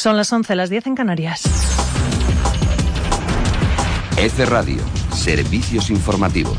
[0.00, 1.42] Son las 11, las 10 en Canarias.
[4.16, 4.80] F Radio,
[5.12, 6.56] servicios informativos.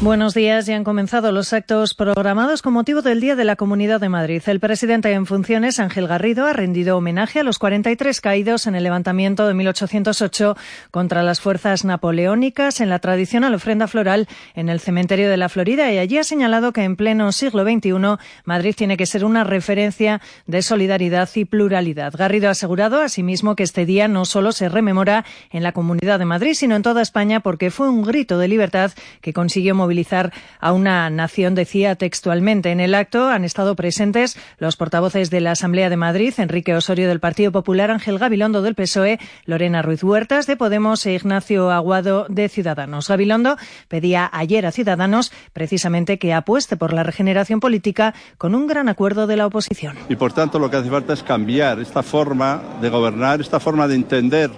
[0.00, 0.66] Buenos días.
[0.66, 4.40] Ya han comenzado los actos programados con motivo del Día de la Comunidad de Madrid.
[4.46, 8.84] El presidente en funciones, Ángel Garrido, ha rendido homenaje a los 43 caídos en el
[8.84, 10.56] levantamiento de 1808
[10.92, 15.90] contra las fuerzas napoleónicas en la tradicional ofrenda floral en el cementerio de la Florida
[15.90, 17.90] y allí ha señalado que en pleno siglo XXI
[18.44, 22.14] Madrid tiene que ser una referencia de solidaridad y pluralidad.
[22.16, 26.24] Garrido ha asegurado asimismo que este día no solo se rememora en la Comunidad de
[26.24, 30.34] Madrid, sino en toda España porque fue un grito de libertad que consiguió movilizar movilizar
[30.60, 32.70] a una nación, decía textualmente.
[32.72, 37.08] En el acto han estado presentes los portavoces de la Asamblea de Madrid, Enrique Osorio
[37.08, 42.26] del Partido Popular, Ángel Gabilondo del PSOE, Lorena Ruiz Huertas de Podemos e Ignacio Aguado
[42.28, 43.08] de Ciudadanos.
[43.08, 43.56] Gabilondo
[43.88, 49.26] pedía ayer a Ciudadanos precisamente que apueste por la regeneración política con un gran acuerdo
[49.26, 49.96] de la oposición.
[50.10, 53.88] Y por tanto lo que hace falta es cambiar esta forma de gobernar, esta forma
[53.88, 54.50] de entender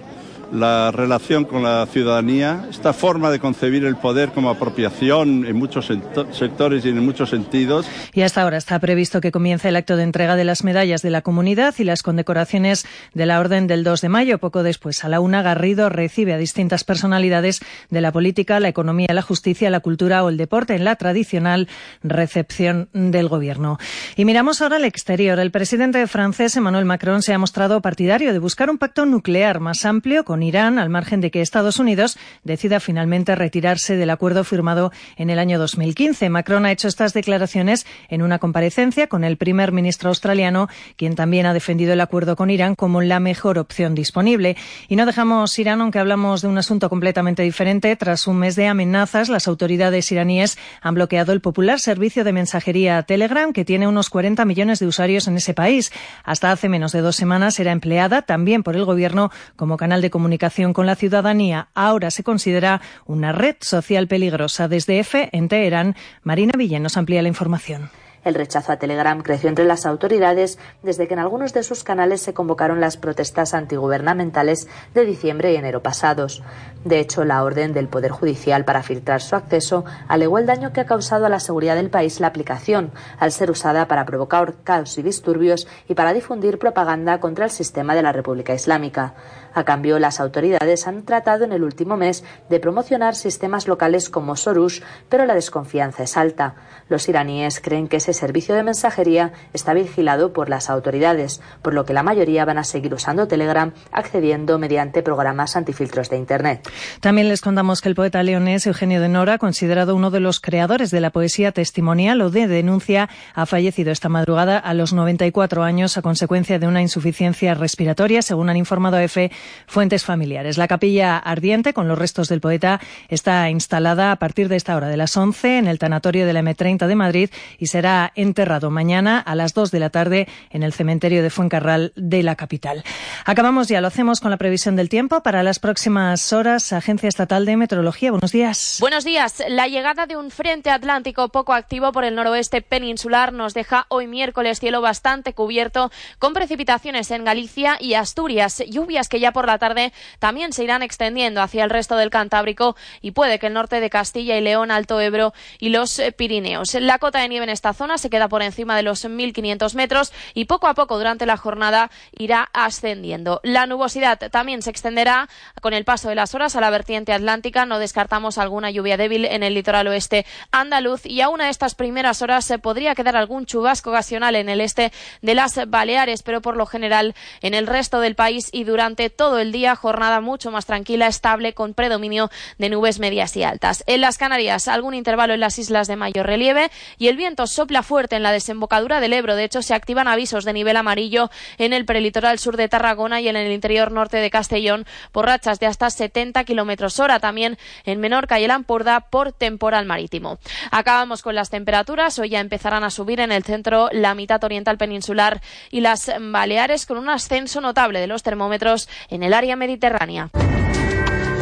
[0.51, 5.91] la relación con la ciudadanía, esta forma de concebir el poder como apropiación en muchos
[6.31, 7.87] sectores y en muchos sentidos.
[8.13, 11.09] Y hasta ahora está previsto que comience el acto de entrega de las medallas de
[11.09, 14.37] la comunidad y las condecoraciones de la Orden del 2 de mayo.
[14.39, 19.07] Poco después, a la una, Garrido recibe a distintas personalidades de la política, la economía,
[19.13, 21.69] la justicia, la cultura o el deporte en la tradicional
[22.03, 23.77] recepción del Gobierno.
[24.15, 25.39] Y miramos ahora al exterior.
[25.39, 29.85] El presidente francés, Emmanuel Macron, se ha mostrado partidario de buscar un pacto nuclear más
[29.85, 34.91] amplio con Irán, al margen de que Estados Unidos decida finalmente retirarse del acuerdo firmado
[35.15, 36.29] en el año 2015.
[36.29, 40.67] Macron ha hecho estas declaraciones en una comparecencia con el primer ministro australiano,
[40.97, 44.57] quien también ha defendido el acuerdo con Irán como la mejor opción disponible.
[44.87, 47.95] Y no dejamos Irán, aunque hablamos de un asunto completamente diferente.
[47.95, 53.03] Tras un mes de amenazas, las autoridades iraníes han bloqueado el popular servicio de mensajería
[53.03, 55.91] Telegram, que tiene unos 40 millones de usuarios en ese país.
[56.23, 60.09] Hasta hace menos de dos semanas era empleada también por el gobierno como canal de
[60.09, 64.69] comunicación comunicación con la ciudadanía ahora se considera una red social peligrosa.
[64.69, 67.89] Desde EFE, en Teherán, Marina Villén nos amplía la información.
[68.23, 72.21] El rechazo a Telegram creció entre las autoridades desde que en algunos de sus canales
[72.21, 76.43] se convocaron las protestas antigubernamentales de diciembre y enero pasados.
[76.85, 80.81] De hecho, la orden del Poder Judicial para filtrar su acceso alegó el daño que
[80.81, 84.99] ha causado a la seguridad del país la aplicación, al ser usada para provocar caos
[84.99, 89.15] y disturbios y para difundir propaganda contra el sistema de la República Islámica.
[89.53, 94.35] A cambio, las autoridades han tratado en el último mes de promocionar sistemas locales como
[94.35, 96.55] Sorush, pero la desconfianza es alta.
[96.87, 101.85] Los iraníes creen que ese servicio de mensajería está vigilado por las autoridades, por lo
[101.85, 106.69] que la mayoría van a seguir usando Telegram accediendo mediante programas antifiltros de Internet.
[106.99, 110.91] También les contamos que el poeta leonés Eugenio de Nora, considerado uno de los creadores
[110.91, 115.97] de la poesía testimonial o de denuncia, ha fallecido esta madrugada a los 94 años
[115.97, 119.31] a consecuencia de una insuficiencia respiratoria, según han informado EFE
[119.67, 120.57] fuentes familiares.
[120.57, 122.79] La capilla ardiente con los restos del poeta
[123.09, 126.41] está instalada a partir de esta hora de las 11 en el tanatorio de la
[126.41, 130.73] M30 de Madrid y será enterrado mañana a las 2 de la tarde en el
[130.73, 132.83] cementerio de Fuencarral de la capital.
[133.25, 136.73] Acabamos ya, lo hacemos con la previsión del tiempo para las próximas horas.
[136.73, 138.77] Agencia Estatal de Meteorología, buenos días.
[138.79, 139.43] Buenos días.
[139.47, 144.07] La llegada de un frente atlántico poco activo por el noroeste peninsular nos deja hoy
[144.07, 149.57] miércoles cielo bastante cubierto con precipitaciones en Galicia y Asturias, lluvias que ya por la
[149.57, 153.79] tarde también se irán extendiendo hacia el resto del Cantábrico y puede que el norte
[153.79, 156.73] de Castilla y León, Alto Ebro y los eh, Pirineos.
[156.75, 160.13] La cota de nieve en esta zona se queda por encima de los 1.500 metros
[160.33, 163.39] y poco a poco durante la jornada irá ascendiendo.
[163.43, 165.29] La nubosidad también se extenderá
[165.61, 167.65] con el paso de las horas a la vertiente atlántica.
[167.65, 171.75] No descartamos alguna lluvia débil en el litoral oeste andaluz y a una de estas
[171.75, 174.91] primeras horas se podría quedar algún chubasco ocasional en el este
[175.21, 179.37] de las Baleares, pero por lo general en el resto del país y durante todo
[179.37, 183.83] el día, jornada mucho más tranquila, estable, con predominio de nubes medias y altas.
[183.85, 187.83] En las Canarias, algún intervalo en las islas de mayor relieve y el viento sopla
[187.83, 189.35] fuerte en la desembocadura del Ebro.
[189.35, 191.29] De hecho, se activan avisos de nivel amarillo
[191.59, 195.59] en el prelitoral sur de Tarragona y en el interior norte de Castellón por rachas
[195.59, 197.19] de hasta 70 kilómetros hora.
[197.19, 200.39] También en Menorca y el Ampurda por temporal marítimo.
[200.71, 202.17] Acabamos con las temperaturas.
[202.17, 206.87] Hoy ya empezarán a subir en el centro, la mitad oriental peninsular y las Baleares
[206.87, 210.29] con un ascenso notable de los termómetros en el área mediterránea.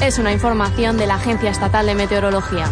[0.01, 2.65] Es una información de la Agencia Estatal de Meteorología.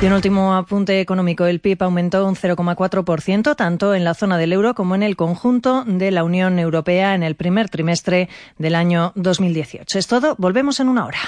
[0.00, 1.46] Y un último apunte económico.
[1.46, 5.84] El PIB aumentó un 0,4% tanto en la zona del euro como en el conjunto
[5.86, 8.28] de la Unión Europea en el primer trimestre
[8.58, 9.98] del año 2018.
[9.98, 10.34] Es todo.
[10.38, 11.20] Volvemos en una hora.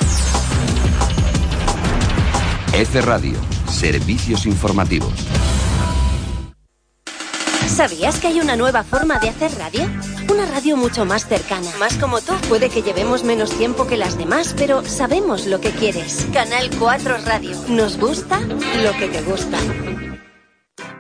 [2.73, 3.38] F Radio.
[3.69, 5.54] Servicios informativos.
[7.69, 9.83] ¿Sabías que hay una nueva forma de hacer radio?
[10.31, 12.35] Una radio mucho más cercana, más como tú.
[12.49, 16.27] Puede que llevemos menos tiempo que las demás, pero sabemos lo que quieres.
[16.33, 17.57] Canal 4 Radio.
[17.69, 19.59] Nos gusta lo que te gusta.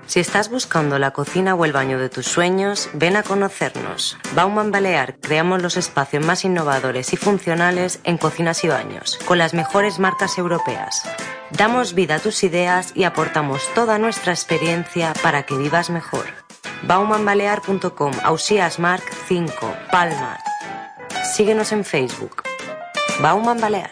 [0.06, 4.18] Si estás buscando la cocina o el baño de tus sueños, ven a conocernos.
[4.34, 9.54] Bauman Balear creamos los espacios más innovadores y funcionales en cocinas y baños, con las
[9.54, 11.02] mejores marcas europeas.
[11.50, 16.43] Damos vida a tus ideas y aportamos toda nuestra experiencia para que vivas mejor
[16.82, 20.38] baumanbalear.com, Ausías Mark 5, Palma.
[21.36, 22.42] Síguenos en Facebook.
[23.20, 23.90] Bauman Balear.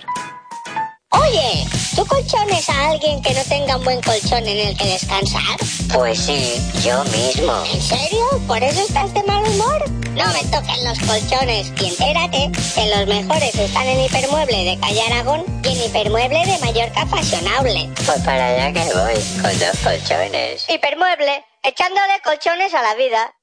[1.11, 5.57] Oye, ¿tú colchones a alguien que no tenga un buen colchón en el que descansar?
[5.93, 7.53] Pues sí, yo mismo.
[7.73, 8.25] ¿En serio?
[8.47, 10.02] ¿Por eso estás de mal humor?
[10.15, 15.01] No me toquen los colchones y entérate que los mejores están en Hipermueble de Calle
[15.11, 17.91] Aragón y en Hipermueble de Mallorca Fashionable.
[18.05, 20.69] Pues para allá que voy, con dos colchones.
[20.69, 23.35] Hipermueble echándole colchones a la vida.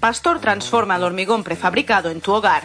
[0.00, 2.64] Pastor transforma el hormigón prefabricado en tu hogar.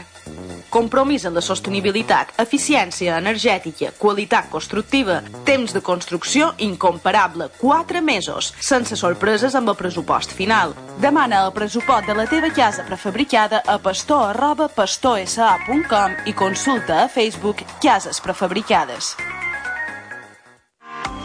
[0.74, 8.98] Compromís en la sostenibilitat, eficiència energètica, qualitat constructiva, temps de construcció incomparable, 4 mesos, sense
[8.98, 10.74] sorpreses amb el pressupost final.
[11.04, 17.08] Demana el pressupost de la teva casa prefabricada a pastor arroba pastorsa.com i consulta a
[17.08, 19.14] Facebook Cases Prefabricades.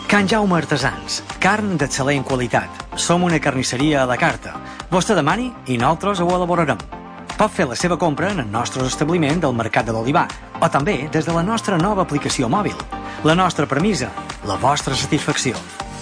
[0.09, 2.85] Can Jaume Artesans, carn d'excel·lent qualitat.
[3.01, 4.61] Som una carnisseria a la carta.
[4.93, 6.98] Vostè demani i nosaltres ho elaborarem.
[7.39, 10.25] Pot fer la seva compra en el nostre establiment del Mercat de l'Olivar
[10.59, 12.75] o també des de la nostra nova aplicació mòbil.
[13.23, 14.09] La nostra premissa,
[14.51, 15.55] la vostra satisfacció.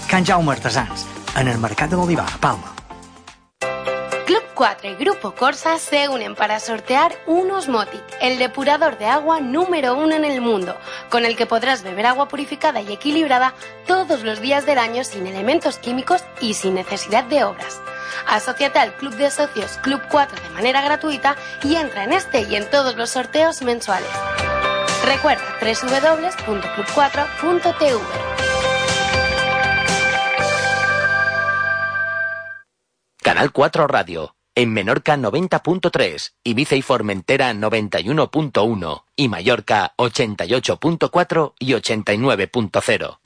[0.09, 1.05] Can Jaume Artesans,
[1.37, 2.77] en el Mercat de l'Olivar, a Palma.
[4.57, 9.95] 4 y Grupo Corsa se unen para sortear un Osmotic, el depurador de agua número
[9.95, 10.75] uno en el mundo,
[11.11, 13.53] con el que podrás beber agua purificada y equilibrada
[13.87, 17.83] todos los días del año sin elementos químicos y sin necesidad de obras.
[18.27, 22.57] Asociate al Club de Socios Club 4 de manera gratuita y entra en este y
[22.57, 24.11] en todos los sorteos mensuales.
[25.05, 28.01] Recuerda www.club4.tv.
[33.23, 43.19] Canal 4 Radio en Menorca 90.3, Ibiza y Formentera 91.1 y Mallorca 88.4 y 89.0.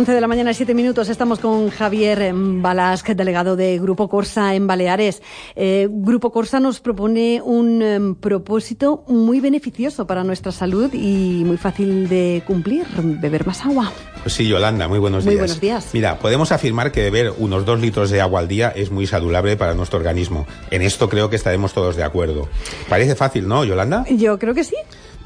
[0.00, 1.10] 11 de la mañana, 7 minutos.
[1.10, 5.20] Estamos con Javier Balasc, delegado de Grupo Corsa en Baleares.
[5.54, 11.58] Eh, Grupo Corsa nos propone un em, propósito muy beneficioso para nuestra salud y muy
[11.58, 13.92] fácil de cumplir, beber más agua.
[14.22, 15.42] Pues sí, Yolanda, muy buenos muy días.
[15.42, 15.90] buenos días.
[15.92, 19.58] Mira, podemos afirmar que beber unos dos litros de agua al día es muy saludable
[19.58, 20.46] para nuestro organismo.
[20.70, 22.48] En esto creo que estaremos todos de acuerdo.
[22.88, 24.06] Parece fácil, ¿no, Yolanda?
[24.08, 24.76] Yo creo que sí.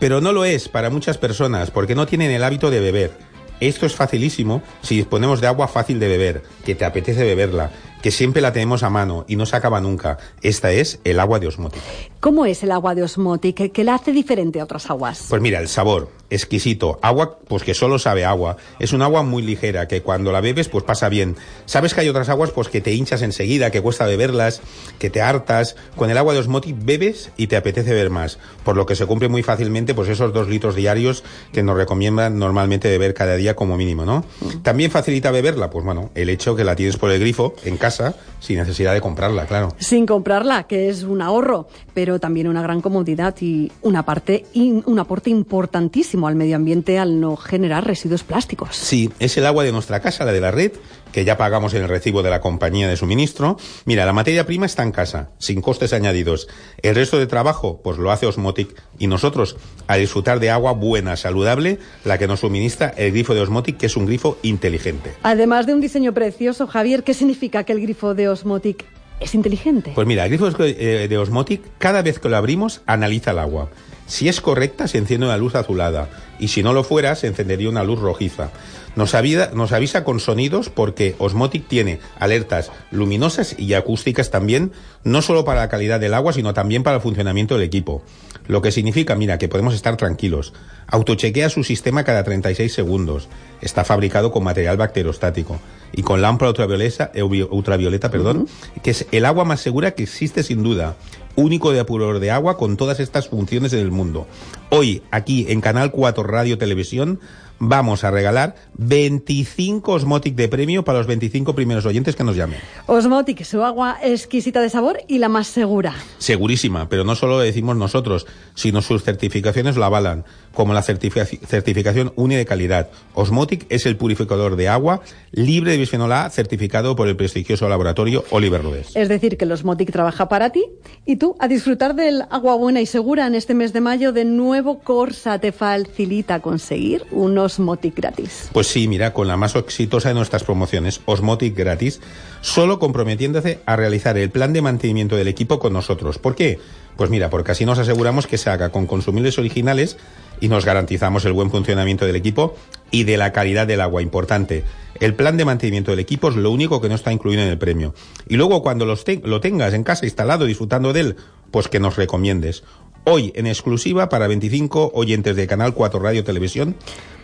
[0.00, 3.33] Pero no lo es para muchas personas porque no tienen el hábito de beber.
[3.60, 7.70] Esto es facilísimo si disponemos de agua fácil de beber, que te apetece beberla,
[8.02, 10.18] que siempre la tenemos a mano y no se acaba nunca.
[10.42, 11.80] Esta es el agua de Osmotic.
[12.20, 13.72] ¿Cómo es el agua de Osmotic?
[13.72, 15.26] ¿Qué la hace diferente a otras aguas?
[15.30, 16.98] Pues mira, el sabor, exquisito.
[17.02, 18.56] Agua, pues que solo sabe agua.
[18.78, 21.36] Es un agua muy ligera, que cuando la bebes, pues pasa bien.
[21.66, 24.60] Sabes que hay otras aguas, pues que te hinchas enseguida, que cuesta beberlas,
[24.98, 25.76] que te hartas.
[25.96, 28.38] Con el agua de Osmotic bebes y te apetece beber más.
[28.64, 32.38] Por lo que se cumple muy fácilmente, pues esos dos litros diarios que nos recomiendan
[32.38, 34.24] normalmente beber cada día como mínimo, ¿no?
[34.62, 38.14] También facilita beberla, pues bueno, el hecho que la tienes por el grifo en casa
[38.40, 39.74] sin necesidad de comprarla, claro.
[39.78, 44.98] Sin comprarla, que es un ahorro, pero también una gran comodidad y una parte un
[44.98, 48.76] aporte importantísimo al medio ambiente al no generar residuos plásticos.
[48.76, 50.72] Sí, es el agua de nuestra casa, la de la red,
[51.12, 53.56] que ya pagamos en el recibo de la compañía de suministro.
[53.84, 56.48] Mira, la materia prima está en casa, sin costes añadidos.
[56.82, 61.16] El resto de trabajo, pues lo hace Osmotic y nosotros a disfrutar de agua buena,
[61.16, 65.12] saludable, la que nos suministra el grifo de Osmotic, que es un grifo inteligente.
[65.22, 68.84] Además de un diseño precioso, Javier, ¿qué significa que el grifo de Osmotic
[69.20, 69.92] es inteligente?
[69.94, 73.70] Pues mira, el grifo eh, de Osmotic, cada vez que lo abrimos, analiza el agua.
[74.06, 76.08] Si es correcta, se enciende una luz azulada
[76.38, 78.50] y si no lo fuera, se encendería una luz rojiza.
[78.96, 84.72] Nos, avisa, nos avisa con sonidos porque Osmotic tiene alertas luminosas y acústicas también,
[85.04, 88.02] no solo para la calidad del agua, sino también para el funcionamiento del equipo.
[88.46, 90.52] Lo que significa, mira, que podemos estar tranquilos.
[90.86, 93.28] Autochequea su sistema cada 36 segundos.
[93.62, 95.58] Está fabricado con material bacteriostático
[95.92, 97.10] y con lámpara ultravioleta,
[97.50, 98.48] ultravioleta perdón,
[98.82, 100.96] que es el agua más segura que existe sin duda
[101.36, 104.26] único de apurador de agua con todas estas funciones en el mundo.
[104.70, 107.20] Hoy, aquí en Canal 4 Radio Televisión,
[107.58, 112.58] vamos a regalar 25 Osmotic de premio para los 25 primeros oyentes que nos llamen.
[112.86, 115.94] Osmotic, su agua exquisita de sabor y la más segura.
[116.18, 122.12] Segurísima, pero no solo lo decimos nosotros, sino sus certificaciones lo avalan, como la certificación
[122.16, 122.88] UNI de calidad.
[123.14, 128.24] Osmotic es el purificador de agua libre de bisfenol A certificado por el prestigioso laboratorio
[128.30, 128.94] Oliver Rodés.
[128.94, 130.64] Es decir, que el Osmotic trabaja para ti
[131.04, 134.24] y tú a disfrutar del agua buena y segura en este mes de mayo de
[134.24, 138.50] nuevo Corsa te facilita conseguir un Osmotic gratis.
[138.52, 142.00] Pues sí, mira, con la más exitosa de nuestras promociones, Osmotic gratis,
[142.40, 146.18] solo comprometiéndose a realizar el plan de mantenimiento del equipo con nosotros.
[146.18, 146.58] ¿Por qué?
[146.96, 149.96] Pues mira, porque así nos aseguramos que se haga con consumibles originales
[150.40, 152.56] y nos garantizamos el buen funcionamiento del equipo
[152.90, 154.02] y de la calidad del agua.
[154.02, 154.64] Importante,
[155.00, 157.58] el plan de mantenimiento del equipo es lo único que no está incluido en el
[157.58, 157.94] premio.
[158.28, 161.16] Y luego cuando lo tengas en casa instalado disfrutando de él,
[161.50, 162.64] pues que nos recomiendes.
[163.06, 166.74] Hoy, en exclusiva, para 25 oyentes de Canal 4 Radio Televisión,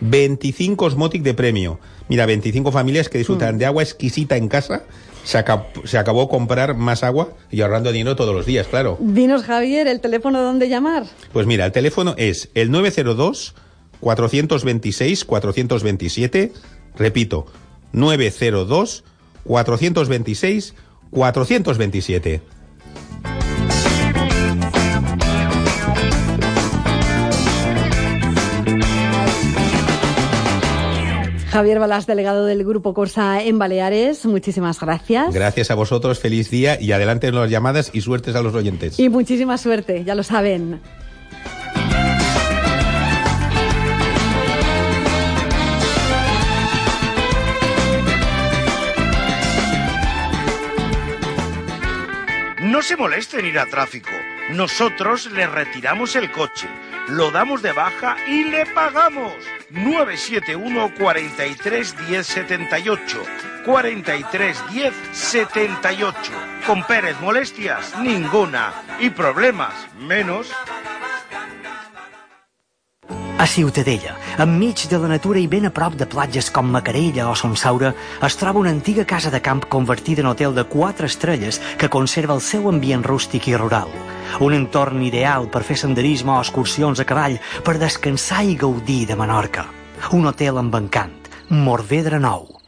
[0.01, 1.79] 25 Osmotic de premio.
[2.07, 4.83] Mira, 25 familias que disfrutan de agua exquisita en casa.
[5.23, 8.97] Se, acabó, se acabó comprar más agua y ahorrando dinero todos los días, claro.
[8.99, 11.05] Dinos, Javier, el teléfono donde llamar.
[11.33, 13.55] Pues mira, el teléfono es el 902
[14.01, 16.51] 426 427.
[16.95, 17.47] Repito,
[17.91, 19.03] 902
[19.45, 20.75] 426
[21.09, 22.41] 427.
[31.51, 35.33] Javier Balás, delegado del Grupo Corsa en Baleares, muchísimas gracias.
[35.33, 38.97] Gracias a vosotros, feliz día y adelante en las llamadas y suertes a los oyentes.
[38.97, 40.79] Y muchísima suerte, ya lo saben.
[52.63, 54.09] No se moleste en ir a tráfico.
[54.51, 56.67] Nosotros le retiramos el coche,
[57.11, 59.33] lo damos de baja y le pagamos.
[59.69, 63.23] 971 43 10 78
[63.65, 66.31] 43 10 78
[66.65, 70.47] Con Pérez molestias ninguna y problemas menos.
[73.37, 77.33] A Ciutadella, enmig de la natura i ben a prop de platges com Macarella o
[77.35, 77.89] Son Saura,
[78.21, 82.37] es troba una antiga casa de camp convertida en hotel de quatre estrelles que conserva
[82.37, 83.89] el seu ambient rústic i rural.
[84.39, 89.19] Un entorn ideal per fer senderisme o excursions a cavall, per descansar i gaudir de
[89.19, 89.67] Menorca.
[90.15, 91.13] Un hotel amb encant,
[91.49, 92.60] Morvedre Nou.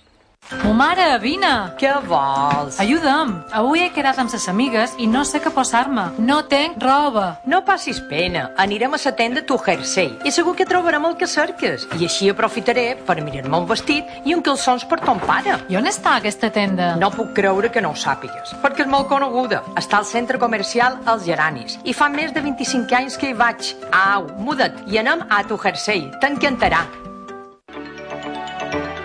[0.51, 1.49] Mo mare, vine!
[1.79, 2.75] Què vols?
[2.83, 3.31] Ajuda'm!
[3.55, 6.03] Avui he quedat amb ses amigues i no sé què posar-me.
[6.19, 7.37] No tenc roba.
[7.49, 8.49] No passis pena.
[8.59, 11.87] Anirem a la tenda Tu Jersey i segur que trobarem el que cerques.
[11.97, 15.57] I així aprofitaré per mirar-me un vestit i un calçons per ton pare.
[15.69, 16.95] I on està aquesta tenda?
[16.99, 19.63] No puc creure que no ho sàpigues, perquè és molt coneguda.
[19.79, 23.73] Està al centre comercial Els Geranis i fa més de 25 anys que hi vaig.
[23.93, 26.11] Au, muda't i anem a Tu Jersey.
[26.19, 26.83] T'encantarà.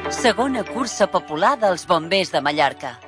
[0.09, 2.99] Segona cursa popular dels bombers de Mallorca.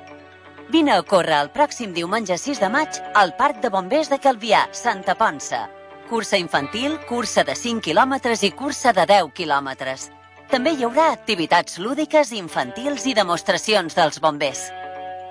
[0.69, 4.67] Vine a córrer el pròxim diumenge 6 de maig al Parc de Bombers de Calvià,
[4.71, 5.69] Santa Ponsa.
[6.09, 10.11] Cursa infantil, cursa de 5 quilòmetres i cursa de 10 quilòmetres.
[10.51, 14.71] També hi haurà activitats lúdiques, infantils i demostracions dels bombers.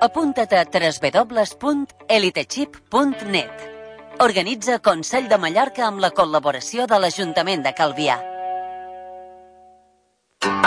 [0.02, 3.50] Apunta't a www.elitechip.net.
[4.20, 8.29] Organitza Consell de Mallorca amb la col·laboració de l'Ajuntament de Calvià.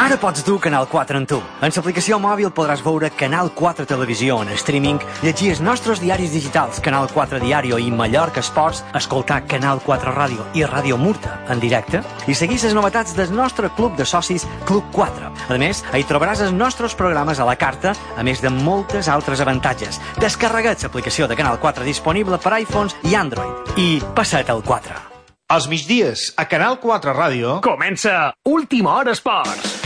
[0.04, 1.38] Ara pots dur Canal 4 en tu.
[1.64, 6.82] En l'aplicació mòbil podràs veure Canal 4 Televisió en streaming, llegir els nostres diaris digitals,
[6.84, 12.04] Canal 4 Diario i Mallorca Esports, escoltar Canal 4 Ràdio i Ràdio Murta en directe
[12.28, 15.32] i seguir les novetats del nostre club de socis Club 4.
[15.54, 19.46] A més, hi trobaràs els nostres programes a la carta, a més de moltes altres
[19.46, 20.02] avantatges.
[20.20, 23.74] Descarrega't l'aplicació de Canal 4 disponible per iPhones i Android.
[23.78, 25.13] I passa't al 4.
[25.54, 27.50] Els migdies, a Canal 4 Ràdio...
[27.62, 29.84] Comença Última Hora Esports.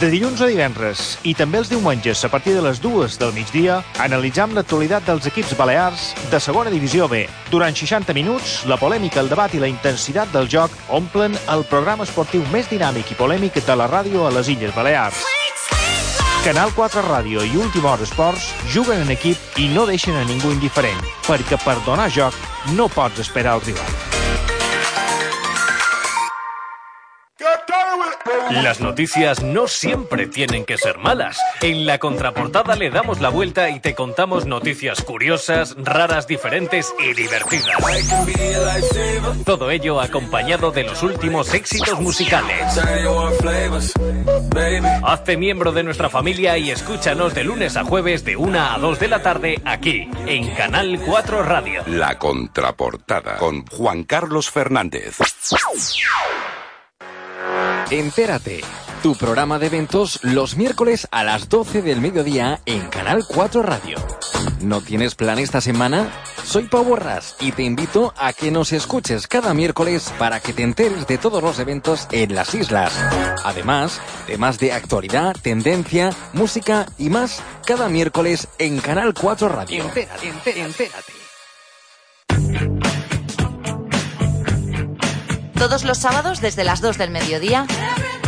[0.00, 3.82] De dilluns a divendres i també els diumenges a partir de les dues del migdia
[4.00, 7.26] analitzam l'actualitat dels equips balears de segona divisió B.
[7.50, 12.08] Durant 60 minuts, la polèmica, el debat i la intensitat del joc omplen el programa
[12.08, 15.20] esportiu més dinàmic i polèmic de la ràdio a les Illes Balears.
[16.46, 20.56] Canal 4 Ràdio i Última Hora Esports juguen en equip i no deixen a ningú
[20.56, 22.32] indiferent, perquè per donar joc
[22.72, 24.13] no pots esperar el rival.
[28.50, 31.38] Las noticias no siempre tienen que ser malas.
[31.60, 37.14] En la contraportada le damos la vuelta y te contamos noticias curiosas, raras, diferentes y
[37.14, 37.76] divertidas.
[39.44, 42.78] Todo ello acompañado de los últimos éxitos musicales.
[45.04, 48.98] Hazte miembro de nuestra familia y escúchanos de lunes a jueves de 1 a 2
[48.98, 51.82] de la tarde aquí, en Canal 4 Radio.
[51.86, 55.18] La contraportada con Juan Carlos Fernández.
[57.90, 58.62] Entérate,
[59.02, 63.98] tu programa de eventos los miércoles a las 12 del mediodía en Canal 4 Radio.
[64.60, 66.10] ¿No tienes plan esta semana?
[66.44, 70.62] Soy Pau Borras y te invito a que nos escuches cada miércoles para que te
[70.62, 72.92] enteres de todos los eventos en las islas.
[73.44, 79.84] Además, temas de actualidad, tendencia, música y más cada miércoles en Canal 4 Radio.
[79.84, 81.23] Entérate, entérate, entérate.
[85.64, 87.66] Todos los sábados desde las 2 del mediodía,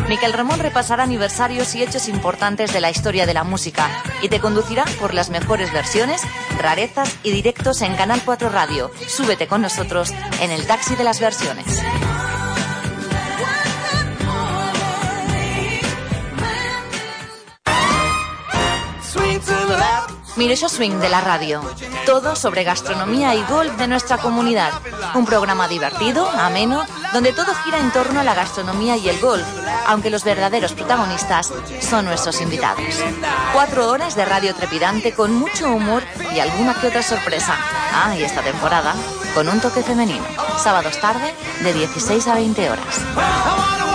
[0.08, 3.90] Miquel Ramón repasará aniversarios y hechos importantes de la historia de la música
[4.22, 6.22] y te conducirá por las mejores versiones,
[6.58, 8.90] rarezas y directos en Canal 4 Radio.
[9.06, 11.66] Súbete con nosotros en el taxi de las versiones.
[20.36, 21.62] Mireso Swing de la radio.
[22.04, 24.70] Todo sobre gastronomía y golf de nuestra comunidad.
[25.14, 29.46] Un programa divertido, ameno, donde todo gira en torno a la gastronomía y el golf,
[29.86, 32.84] aunque los verdaderos protagonistas son nuestros invitados.
[33.54, 36.02] Cuatro horas de radio trepidante con mucho humor
[36.34, 37.54] y alguna que otra sorpresa.
[37.94, 38.94] Ah, y esta temporada
[39.34, 40.24] con un toque femenino.
[40.58, 43.85] Sábados tarde de 16 a 20 horas.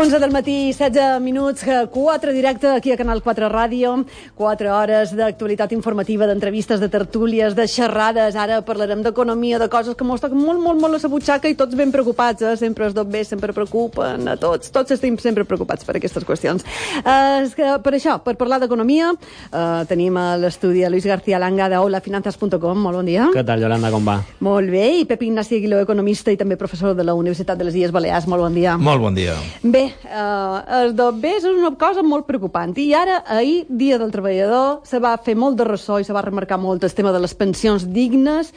[0.00, 5.74] 11 del matí, 16 minuts, 4 directe aquí a Canal 4 Ràdio, 4 hores d'actualitat
[5.76, 8.32] informativa, d'entrevistes, de tertúlies, de xerrades.
[8.32, 11.54] Ara parlarem d'economia, de coses que mos toquen molt, molt, molt a la butxaca i
[11.54, 12.56] tots ben preocupats, eh?
[12.56, 16.64] sempre es tot bé, sempre preocupen, a tots, tots estem sempre preocupats per aquestes qüestions.
[17.04, 21.38] Eh, és que per això, per parlar d'economia, eh, tenim a l'estudi a Luis García
[21.38, 22.80] Langa de holafinanzas.com.
[22.88, 23.28] Molt bon dia.
[23.36, 24.16] Què tal, Yolanda, com va?
[24.40, 27.76] Molt bé, i Pep Ignasi Aguiló, economista i també professor de la Universitat de les
[27.76, 28.24] Illes Balears.
[28.26, 28.78] Molt bon dia.
[28.80, 29.36] Molt bon dia.
[29.60, 34.84] Bé, eh, el d'Obbés és una cosa molt preocupant i ara, ahir, Dia del Treballador,
[34.88, 37.34] se va fer molt de ressò i se va remarcar molt el tema de les
[37.34, 38.54] pensions dignes,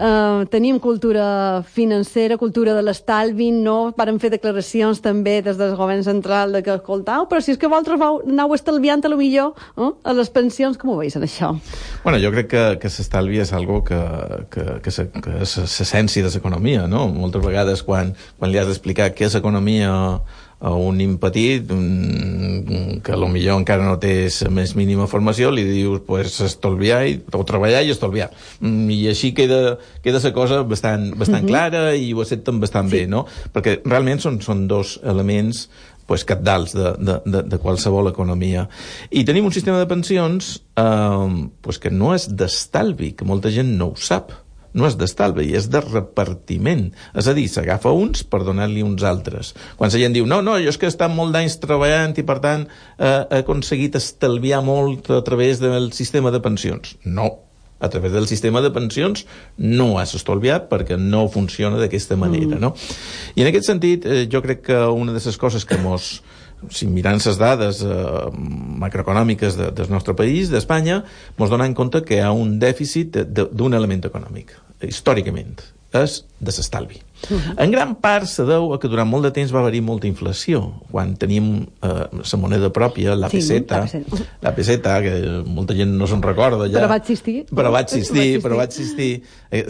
[0.00, 3.90] Uh, tenim cultura financera, cultura de l'estalvi, no?
[3.98, 7.68] Varen fer declaracions també des del govern central de que, escoltau, però si és que
[7.68, 9.90] vosaltres vau, anau estalviant a lo millor eh?
[10.08, 11.50] a les pensions, com ho veus en això?
[12.00, 14.00] Bueno, jo crec que, que s'estalvi és algo que,
[14.48, 17.04] que, que, se, que és l'essència de l'economia, no?
[17.12, 19.92] Moltes vegades quan, quan li has d'explicar què és economia
[20.60, 26.02] un nin petit mm, que millor encara no té la més mínima formació, li dius
[26.06, 28.28] pues, estalviar i, o treballar i estalviar.
[28.60, 31.52] Mm, I així queda, queda la cosa bastant, bastant uh -huh.
[31.52, 32.96] clara i ho accepten bastant sí.
[32.96, 33.26] bé, no?
[33.52, 35.68] Perquè realment són, són dos elements
[36.06, 38.68] pues, capdals de, de, de, de qualsevol economia.
[39.10, 43.78] I tenim un sistema de pensions eh, pues, que no és d'estalvi, que molta gent
[43.78, 44.32] no ho sap
[44.74, 46.88] no és d'estalvi, és de repartiment.
[47.18, 49.54] És a dir, s'agafa uns per donar-li uns altres.
[49.76, 52.26] Quan la gent diu, no, no, jo és que he estat molt d'anys treballant i,
[52.26, 52.66] per tant,
[52.98, 56.96] eh, he aconseguit estalviar molt a través del sistema de pensions.
[57.04, 57.30] No,
[57.80, 59.24] a través del sistema de pensions
[59.56, 62.60] no has estalviat perquè no funciona d'aquesta manera, mm.
[62.60, 62.74] no?
[63.34, 66.20] I en aquest sentit, eh, jo crec que una de les coses que mos
[66.68, 68.30] si mirant les dades eh,
[68.84, 71.02] macroeconòmiques de, del nostre país, d'Espanya,
[71.38, 74.52] ens donem compte que hi ha un dèficit d'un element econòmic,
[74.86, 75.56] històricament,
[75.96, 77.00] és de l'estalvi.
[77.28, 77.54] Uh -huh.
[77.64, 80.72] En gran part se deu a que durant molt de temps va haver-hi molta inflació.
[80.90, 83.86] Quan teníem eh, la moneda pròpia, la sí, peseta,
[84.40, 86.80] la peseta, que molta gent no se'n recorda ja.
[86.80, 87.44] Però va existir.
[87.50, 89.22] Però va existir, però va existir.
[89.50, 89.66] Eh,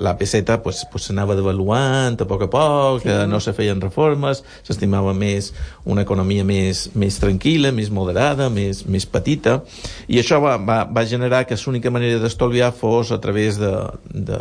[0.00, 3.08] la peseta pues, pues, s'anava devaluant a poc a poc, sí.
[3.08, 5.52] eh, no se feien reformes, s'estimava més
[5.84, 9.62] una economia més, més tranquil·la, més moderada, més, més petita,
[10.08, 13.72] i això va, va, va generar que l'única manera d'estolviar fos a través de,
[14.12, 14.38] de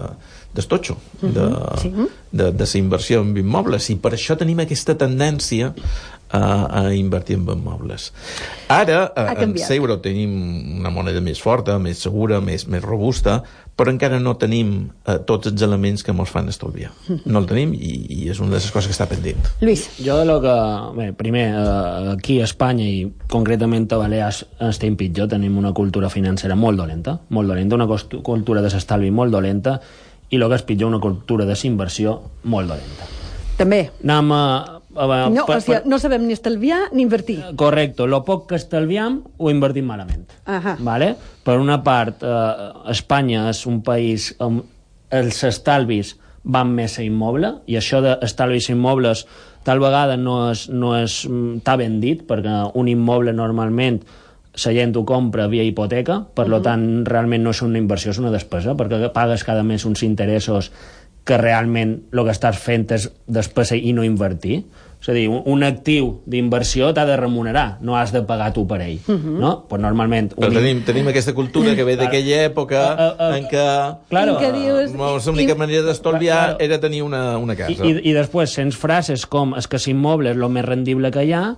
[0.53, 1.33] d'estotxo, uh -huh.
[1.33, 1.93] de, sí.
[2.31, 5.73] de, de la inversió en immobles, i per això tenim aquesta tendència
[6.33, 8.11] a, a invertir en immobles.
[8.67, 13.43] Ara, a, en l'euro tenim una moneda més forta, més segura, més, més robusta,
[13.77, 14.73] però encara no tenim
[15.05, 16.91] eh, tots els elements que ens fan estalviar.
[17.25, 19.49] No el tenim i, i és una de les coses que està pendent.
[19.61, 19.87] Lluís.
[19.97, 20.53] Jo de lo que...
[20.97, 26.09] Bé, primer, eh, aquí a Espanya i concretament a Balears estem pitjor, tenim una cultura
[26.13, 27.89] financera molt dolenta, molt dolenta, una
[28.25, 29.79] cultura de l'estalvi molt dolenta,
[30.33, 32.15] i el que és pitjor, una cultura de inversió
[32.49, 33.09] molt dolenta.
[33.59, 33.83] També.
[34.01, 34.43] Anem a...
[34.95, 37.37] a, a no, per, o sigui, no sabem ni estalviar ni invertir.
[37.59, 40.25] Correcte, lo poc que estalviam ho invertim malament.
[40.45, 40.75] -huh.
[40.79, 41.15] vale?
[41.43, 44.63] Per una part, eh, Espanya és un país on
[45.09, 49.25] els estalvis van més a immoble, i això d'estalvis immobles
[49.63, 54.01] tal vegada no és, no és mm, tan ben dit, perquè un immoble normalment
[54.53, 56.61] la gent ho compra via hipoteca, per uh -huh.
[56.61, 60.71] tant, realment no és una inversió, és una despesa, perquè pagues cada mes uns interessos
[61.23, 64.65] que realment el que estàs fent és despejar i no invertir.
[65.03, 68.65] És a dir, un, un actiu d'inversió t'ha de remunerar, no has de pagar tu
[68.67, 68.99] per ell.
[69.07, 69.39] Uh -huh.
[69.39, 69.65] no?
[69.67, 70.33] pues normalment...
[70.35, 70.53] Però un...
[70.53, 74.39] tenim, tenim aquesta cultura que ve d'aquella època Uh, uh, uh, en què Claro.
[74.39, 74.93] En dius...
[74.93, 77.85] la única manera d'estalviar era tenir una, una I, casa.
[77.85, 81.33] i, I després sents frases com és que s'immoble és el més rendible que hi
[81.33, 81.55] ha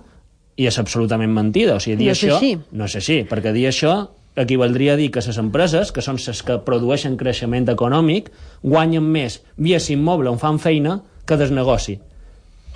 [0.56, 1.76] i és absolutament mentida.
[1.76, 2.38] O sigui, dir No és això...
[2.38, 2.52] així.
[2.72, 3.96] No és així, perquè dir això
[4.36, 8.28] equivaldria a dir que les empreses, que són les que produeixen creixement econòmic,
[8.62, 11.98] guanyen més via s'immoble on fan feina que des negoci.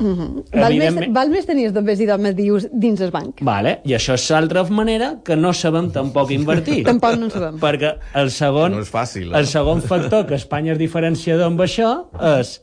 [0.00, 0.44] Mhm.
[0.56, 3.42] Val, més, val més tenir dobbers i domes dius dins el banc.
[3.44, 3.80] Vale?
[3.84, 6.80] I això és l'altra manera que no sabem tampoc invertir.
[6.88, 7.60] Tampoc no sabem.
[7.60, 9.38] Perquè el segon, No és fàcil, eh?
[9.38, 11.92] el segon factor que Espanya és diferenciador amb això
[12.38, 12.60] és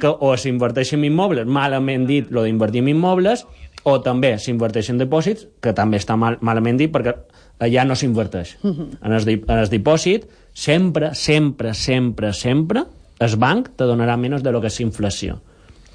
[0.00, 3.44] que o s'inverteix en immobles, malament dit lo d'invertir en immobles,
[3.84, 7.14] o també s'inverteix en dipòsits, que també està mal, malament dit perquè
[7.60, 8.56] allà no s'inverteix.
[8.64, 12.84] En el, di- en el dipòsit, sempre, sempre, sempre, sempre,
[13.20, 15.38] el banc te donarà menys de lo que és inflació.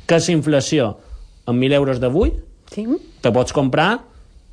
[0.07, 0.95] Què és inflació?
[1.45, 2.33] Amb 1.000 euros d'avui,
[2.73, 2.85] Sí?
[3.21, 3.99] te pots comprar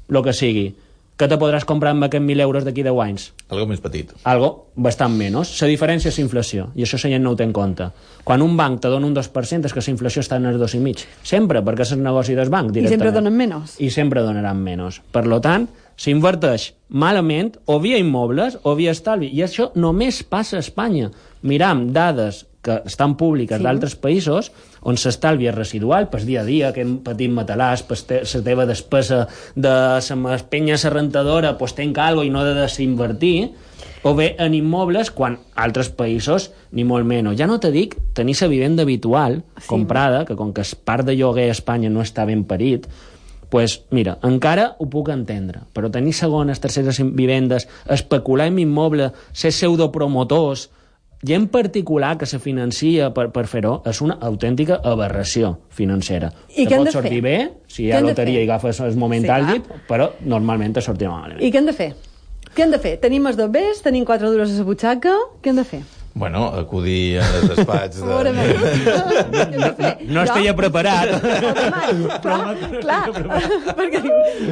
[0.08, 0.74] el que sigui.
[1.20, 3.26] Què te podràs comprar amb aquests 1.000 euros d'aquí 10 anys?
[3.52, 4.10] Algo més petit.
[4.24, 5.52] Algo bastant menys.
[5.60, 7.90] La diferència és inflació, i això la gent no ho té en compte.
[8.24, 11.04] Quan un banc te dona un 2% és que la inflació està en el 2,5.
[11.22, 12.96] Sempre, perquè és el negoci del banc, I directament.
[12.96, 13.76] sempre donen menys.
[13.78, 15.02] I sempre donaran menys.
[15.12, 15.68] Per lo tant,
[16.00, 19.28] s'inverteix malament o via immobles o via estalvi.
[19.36, 21.12] I això només passa a Espanya.
[21.42, 23.64] Miram dades que estan públiques sí.
[23.66, 27.98] d'altres països on s'estalvi és residual pel dia a dia, que hem patit matalàs, per
[28.06, 33.52] te, la teva despesa de la penya serrentadora, pues tenc algo i no de desinvertir,
[34.02, 37.38] o bé en immobles quan altres països ni molt menys.
[37.38, 39.68] Ja no te dic tenir la vivenda habitual sí.
[39.68, 42.88] comprada, que com que es part de lloguer a Espanya no està ben parit,
[43.52, 49.52] pues, mira, encara ho puc entendre, però tenir segones, terceres vivendes, especular en immoble, ser
[49.52, 50.70] pseudopromotors,
[51.22, 56.32] gent particular que se financia per, per fer-ho, és una autèntica aberració financera.
[56.56, 57.22] I què hem de sortir fer?
[57.22, 57.36] bé,
[57.70, 61.42] si hi ha loteria i agafes el moment Sí, àlgid, però normalment te sortirà malament.
[61.42, 61.92] I què hem de fer?
[62.52, 62.96] Què hem de fer?
[63.00, 65.82] Tenim els dobbers, tenim quatre duros a la butxaca, què hem de fer?
[66.14, 68.06] Bueno, acudir al despatx de...
[68.06, 68.32] Veure,
[70.06, 71.08] No, no estaria preparat.
[72.22, 73.12] clar, clar,
[73.78, 74.00] perquè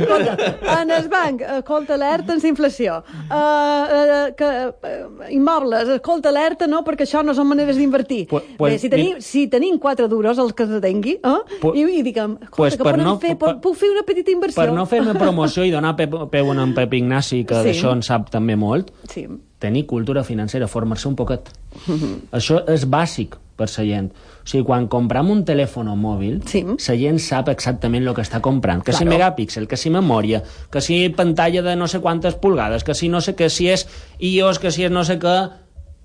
[0.01, 0.37] escolta,
[0.81, 2.97] en el banc, escolta, alerta en la inflació.
[3.29, 8.27] Uh, uh, que, uh, immobles, escolta, alerta, no, perquè això no són maneres d'invertir.
[8.31, 11.37] Pues- Bé, pues, si tenim, si tenim quatre duros, els que se tingui, eh?
[11.61, 14.31] Pues- I, i diguem, escolta, pues que podem no- fer, per- puc fer una petita
[14.31, 14.63] inversió.
[14.63, 17.69] Per no fer-me promoció i donar peu, peu a en Pep Ignasi, que Sí.
[17.69, 19.27] d'això en sap també molt, Sí.
[19.61, 21.53] Tenir cultura financera, formar-se un poquet.
[22.37, 24.11] Això és bàsic per la gent.
[24.41, 26.63] O sigui, quan compram un telèfon mòbil, sí.
[26.65, 28.81] la gent sap exactament el que està comprant.
[28.83, 29.13] Que si Claro.
[29.19, 30.43] megapíxel, que si memòria,
[30.73, 33.87] que si pantalla de no sé quantes pulgades, que si no sé què, si és
[34.19, 35.37] iOS, que si és no sé què...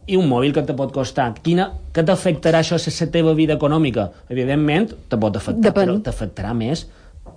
[0.06, 1.32] I un mòbil que te pot costar.
[1.41, 4.12] Quina, què t'afectarà això a la teva vida econòmica?
[4.30, 5.88] Evidentment, te pot afectar, Depèn.
[5.88, 6.84] però t'afectarà més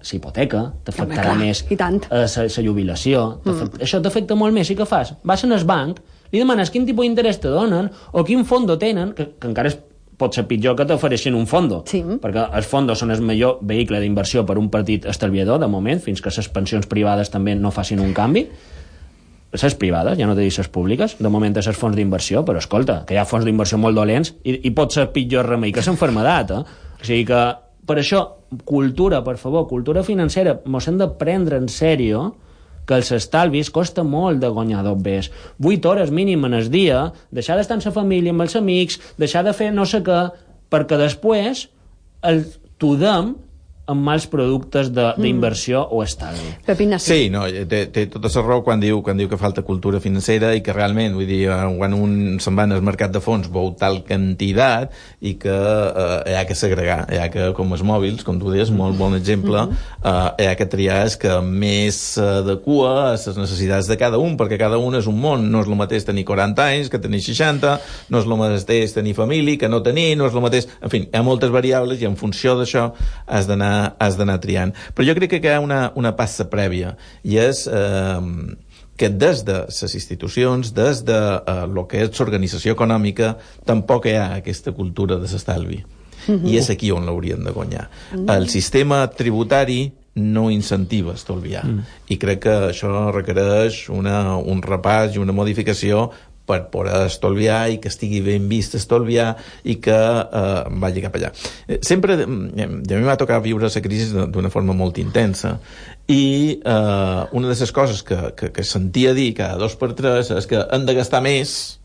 [0.03, 2.01] la hipoteca, t'afectarà més i tant.
[2.11, 3.41] la jubilació.
[3.45, 3.83] Mm.
[3.85, 4.71] Això t'afecta molt més.
[4.71, 5.15] I què fas?
[5.25, 6.01] Vas al banc,
[6.33, 9.79] li demanes quin tipus d'interès te donen o quin fondo tenen, que, que encara és,
[10.19, 11.85] pot ser pitjor que t'ofereixin un fondo.
[11.87, 12.01] Sí.
[12.03, 16.21] Perquè els fondos són el millor vehicle d'inversió per un partit estalviador, de moment, fins
[16.21, 18.45] que les pensions privades també no facin un canvi.
[19.49, 22.61] Les privades, ja no te dic les públiques, de moment és els fons d'inversió, però
[22.61, 25.85] escolta, que hi ha fons d'inversió molt dolents i, i pot ser pitjor remei que
[25.87, 26.83] l'enfermedat, eh?
[26.99, 27.41] O sigui que,
[27.87, 28.25] per això,
[28.65, 32.35] cultura, per favor, cultura financera, mos hem de prendre en sèrio
[32.89, 35.29] que els estalvis costa molt de guanyar dobbers.
[35.61, 39.45] 8 hores mínim en el dia, deixar d'estar amb la família, amb els amics, deixar
[39.45, 40.23] de fer no sé què,
[40.73, 41.67] perquè després
[42.25, 42.47] el
[42.81, 43.35] tudem
[43.89, 46.51] amb mals productes de- d'inversió o estalvi.
[46.67, 49.99] Pepina, Sí, no, té, té tota la raó quan diu, quan diu que falta cultura
[50.01, 53.49] financera i que realment, vull dir, eh, quan un se'n va al mercat de fons
[53.51, 54.93] veu tal quantitat
[55.25, 58.51] i que eh, hi ha que segregar, hi ha que, com els mòbils, com tu
[58.53, 59.65] deies, molt bon exemple,
[60.05, 64.37] eh, hi ha que triar és que més s'adequa a les necessitats de cada un,
[64.37, 67.23] perquè cada un és un món, no és el mateix tenir 40 anys que tenir
[67.25, 67.79] 60,
[68.11, 70.69] no és el mateix tenir família que no tenir, no és el mateix...
[70.83, 72.91] En fi, hi ha moltes variables i en funció d'això
[73.27, 74.75] has d'anar has d'anar triant.
[74.95, 78.57] Però jo crec que hi ha una, una passa prèvia i és eh,
[78.99, 83.37] que des de les institucions, des de eh, lo que és l'organització econòmica,
[83.69, 85.85] tampoc hi ha aquesta cultura de l'estalvi.
[86.27, 86.45] Mhm.
[86.51, 87.89] I és aquí on l'haurien de guanyar.
[88.35, 91.65] El sistema tributari no incentiva estalviar.
[91.65, 91.85] Mm.
[92.11, 96.09] I crec que això requereix una, un repàs i una modificació
[96.49, 99.35] per poder estalviar i que estigui ben vist estalviar
[99.69, 101.33] i que eh, vagi cap allà.
[101.67, 105.59] Eh, Sempre, eh, a mi m'ha tocat viure la crisi d'una forma molt intensa
[106.09, 106.25] i
[106.57, 110.49] eh, una de les coses que, que, que sentia dir cada dos per tres és
[110.49, 111.79] que hem de gastar més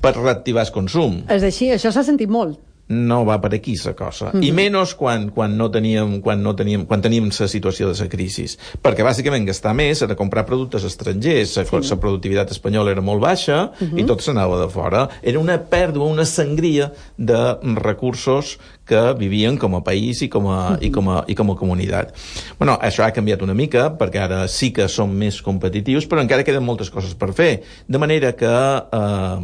[0.00, 1.22] per reactivar el consum.
[1.28, 2.69] És així, això s'ha sentit molt.
[2.90, 4.30] No va per aquí la cosa.
[4.32, 4.44] Mm -hmm.
[4.44, 8.08] I menys quan, quan, no teníem, quan, no teníem, quan teníem la situació de la
[8.08, 8.46] crisi.
[8.82, 11.96] Perquè bàsicament gastar més era comprar productes estrangers, la sí.
[11.96, 14.00] productivitat espanyola era molt baixa mm -hmm.
[14.00, 15.08] i tot s'anava de fora.
[15.22, 20.70] Era una pèrdua, una sangria de recursos que vivien com a país i com a,
[20.70, 20.82] mm -hmm.
[20.82, 22.14] i com a, i com a comunitat.
[22.58, 26.42] Bueno, això ha canviat una mica, perquè ara sí que som més competitius, però encara
[26.42, 27.62] queden moltes coses per fer.
[27.86, 29.38] De manera que eh,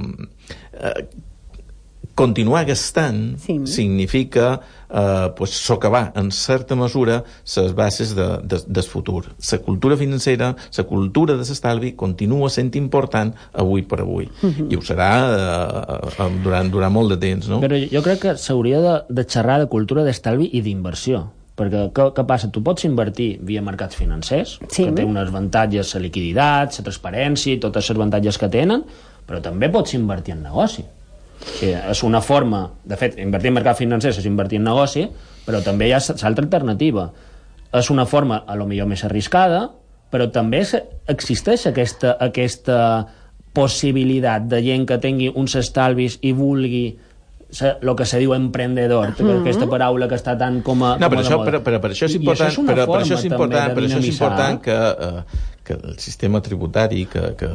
[0.80, 1.06] eh,
[2.16, 3.61] continuar gastant sí.
[3.68, 7.22] significa eh, pues, socavar en certa mesura
[7.57, 9.26] les bases de, de, del futur.
[9.52, 14.31] La cultura financera, la cultura de l'estalvi continua sent important avui per avui.
[14.40, 14.72] Uh -huh.
[14.72, 17.61] I ho serà eh, durant, durant molt de temps, no?
[17.61, 22.12] Però jo crec que s'hauria de, de xerrar de cultura d'estalvi i d'inversió perquè què,
[22.12, 22.50] què passa?
[22.52, 24.85] Tu pots invertir via mercats financers, sí.
[24.85, 28.85] que té unes avantatges la liquiditat, la transparència i totes les avantatges que tenen,
[29.26, 30.85] però també pots invertir en negoci.
[31.44, 35.07] Sí, és una forma, de fet, invertir en mercat financer és invertir en negoci,
[35.46, 37.11] però també hi ha l'altra alternativa.
[37.77, 39.66] És una forma, a lo millor més arriscada,
[40.11, 40.62] però també
[41.12, 42.79] existeix aquesta, aquesta
[43.57, 46.87] possibilitat de gent que tingui uns estalvis i vulgui
[47.62, 49.40] el que se diu emprendedor, uh -huh.
[49.40, 50.96] aquesta paraula que està tan com a...
[50.99, 53.25] No, però, això, però, però per això és important, això és però, per això és
[53.25, 55.22] important, per això és important que, uh,
[55.66, 57.48] que el sistema tributari, que, que,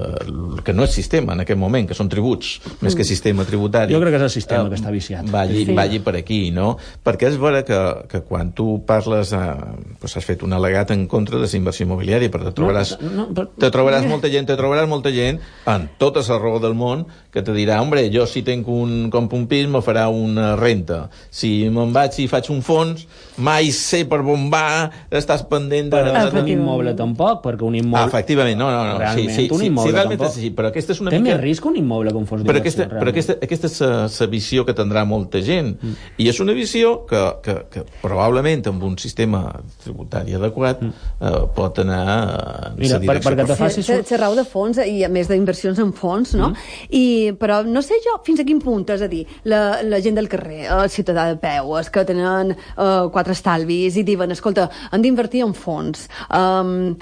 [0.65, 2.82] que no és sistema en aquest moment, que són tributs, mm.
[2.84, 3.95] més que sistema tributari...
[3.95, 5.30] Jo crec que és el sistema uh, que està viciat.
[5.32, 5.76] Vagi, sí.
[5.78, 6.74] vagi per aquí, no?
[7.06, 7.80] Perquè és vera que,
[8.12, 9.32] que quan tu parles...
[9.32, 12.95] Uh, pues has fet un al·legat en contra de la inversió immobiliària, però te trobaràs,
[13.00, 13.47] no, no, però...
[13.63, 15.39] te trobaràs molta gent, te trobaràs molta gent
[15.71, 19.39] en tota la raó del món que te dirà, hombre, jo si tenc un, compro
[19.39, 21.06] un pis me farà una renta.
[21.32, 23.06] Si me'n vaig i faig un fons,
[23.39, 26.02] mai sé per on va, estàs pendent de...
[26.02, 28.98] Però no un immoble tampoc, perquè un immoble Ah, efectivament, no, no, no.
[29.00, 30.34] Realment, sí, sí, un immoble sí, realment tampoc.
[30.34, 31.36] és així, però aquesta és una Té mica...
[31.36, 34.28] més risc un immoble que un fons però aquesta, d'inversió, però aquesta, aquesta és la,
[34.32, 35.74] visió que tindrà molta gent.
[35.78, 36.10] Mm.
[36.24, 39.44] I és una visió que, que, que probablement amb un sistema
[39.84, 41.10] tributari adequat mm.
[41.22, 43.08] eh, pot anar en Mira, la direcció.
[43.12, 43.92] Per, perquè te facis...
[44.12, 46.52] Xerrau de fons i a més d'inversions en fons, no?
[46.52, 46.70] Mm.
[46.98, 47.06] I,
[47.40, 50.30] però no sé jo fins a quin punt, és a dir, la, la gent del
[50.32, 55.04] carrer, el ciutadà de peu, els que tenen uh, quatre estalvis i diuen, escolta, han
[55.04, 56.08] d'invertir en fons.
[56.30, 56.96] Um,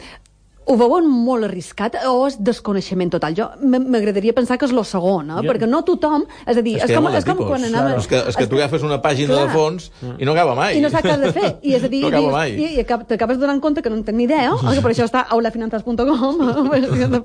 [0.70, 3.34] ho veuen molt arriscat o és desconeixement total?
[3.38, 5.40] Jo m'agradaria pensar que és lo segon, eh?
[5.42, 5.50] Jo...
[5.50, 6.26] perquè no tothom...
[6.46, 7.96] És a dir, és, és, com, és com quan anava...
[7.98, 9.48] És que, és que tu agafes una pàgina Clar.
[9.48, 10.78] de fons i no acaba mai.
[10.78, 11.50] I no saps què has de fer.
[11.66, 12.54] I és a dir, no acaba mai.
[12.54, 14.76] I, i t'acabes donant compte que no en tens ni idea, eh?
[14.78, 16.44] que per això està aulafinances.com,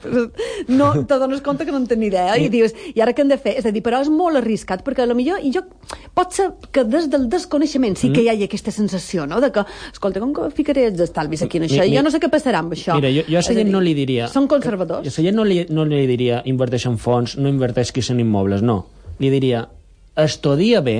[0.80, 3.24] no te dones compte que no en tens ni idea, i dius, i ara què
[3.24, 3.58] hem de fer?
[3.60, 5.64] És a dir, però és molt arriscat, perquè potser i jo,
[6.16, 9.66] pot ser que des del desconeixement sí que hi hagi aquesta sensació, no?, de que,
[9.92, 11.84] escolta, com que ficaré els estalvis aquí en això?
[11.90, 12.96] Jo no sé què passarà amb això.
[12.98, 14.28] Mira, jo, jo a la gent no li diria...
[14.32, 15.06] Són conservadors.
[15.06, 18.20] Jo a la gent no li, no li diria inverteix en fons, no inverteix en
[18.20, 18.84] immobles, no.
[19.18, 19.66] Li diria,
[20.16, 20.98] estudia bé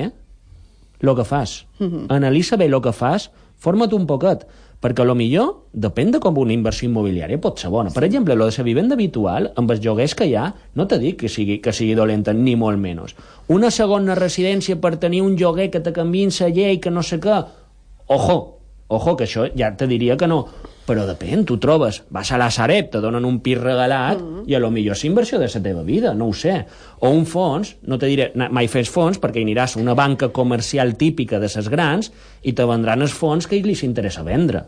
[0.99, 2.05] el que fas, uh -huh.
[2.09, 4.45] analitza bé el que fas, forma't un poquet,
[4.81, 7.89] perquè a lo millor depèn de com una inversió immobiliària pot ser bona.
[7.89, 7.95] Sí.
[7.95, 10.99] Per exemple, lo de la vivenda habitual, amb els joguers que hi ha, no te
[10.99, 13.15] dic que sigui, que sigui dolenta, ni molt menys.
[13.47, 17.19] Una segona residència per tenir un joguer que te canviïn la llei, que no sé
[17.19, 17.45] què...
[18.07, 20.45] Ojo, ojo, que això ja te diria que no
[20.85, 24.43] però depèn, tu trobes, vas a la Sareb, te donen un pis regalat, mm -hmm.
[24.47, 26.65] i a lo millor és inversió de la teva vida, no ho sé.
[26.99, 30.95] O un fons, no te diré mai fes fons, perquè aniràs a una banca comercial
[30.95, 32.11] típica de ses grans
[32.43, 34.63] i te vendran els fons que li s'interessa vendre.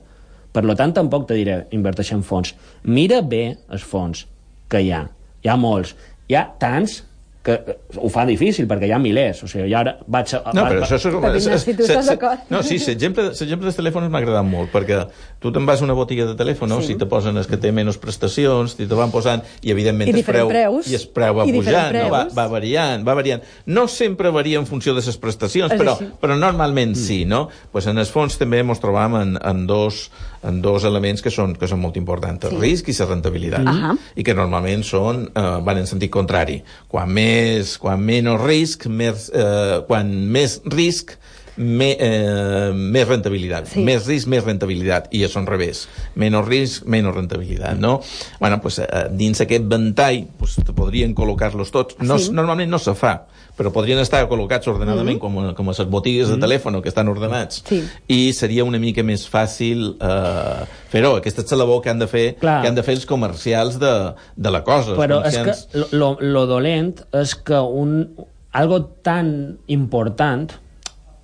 [0.51, 2.55] Per lo tant, tampoc te diré inverteix en fons.
[2.83, 4.27] Mira bé els fons
[4.67, 5.09] que hi ha.
[5.43, 5.95] Hi ha molts.
[6.27, 7.03] Hi ha tants
[7.47, 10.41] que ho fa difícil perquè hi ha milers, o sigui, jo ara vaig a...
[10.51, 11.63] No, però això és...
[11.63, 11.75] Si
[12.09, 12.49] d'acord.
[12.51, 15.05] No, sí, l'exemple dels telèfons m'ha agradat molt, perquè
[15.39, 16.91] tu te'n vas a una botiga de telèfon, sí.
[16.91, 20.17] si te posen els que té menys prestacions, i te van posant, i evidentment I
[20.17, 20.91] el preu, preus.
[20.91, 22.05] i el preu va pujant, no?
[22.11, 23.45] va, va variant, va variant.
[23.71, 27.05] No sempre varia en funció de les prestacions, però, però normalment mm.
[27.07, 27.45] sí, no?
[27.71, 30.09] Pues en els fons també ens trobam en, en, dos,
[30.43, 32.61] en dos elements que són, que són molt importants, el sí.
[32.61, 33.97] risc i la rentabilitat, uh -huh.
[34.15, 36.63] i que normalment són, eh, van en sentit contrari.
[36.87, 41.17] Quan més, quan menys risc, més, eh, quan més risc,
[41.57, 43.67] me, eh, més rentabilitat.
[43.67, 43.83] Sí.
[43.83, 45.09] Més risc, més rentabilitat.
[45.11, 45.87] I és al revés.
[46.15, 48.01] Menys risc, menys rentabilitat, no?
[48.39, 51.97] Bueno, pues, eh, dins aquest ventall pues, podrien col·locar-los tots.
[51.99, 52.31] No, sí.
[52.31, 55.53] Normalment no se fa, però podrien estar col·locats ordenadament, mm -hmm.
[55.53, 56.45] com, com a les botigues de mm -hmm.
[56.45, 57.63] telèfon que estan ordenats.
[57.65, 57.83] Sí.
[58.07, 61.15] I seria una mica més fàcil eh, fer-ho.
[61.15, 62.61] Aquesta és la labor que han de fer, Clar.
[62.61, 64.95] que han de fer els comercials de, de la cosa.
[64.95, 68.15] Però és que lo, lo dolent és que un,
[68.51, 70.51] algo tan important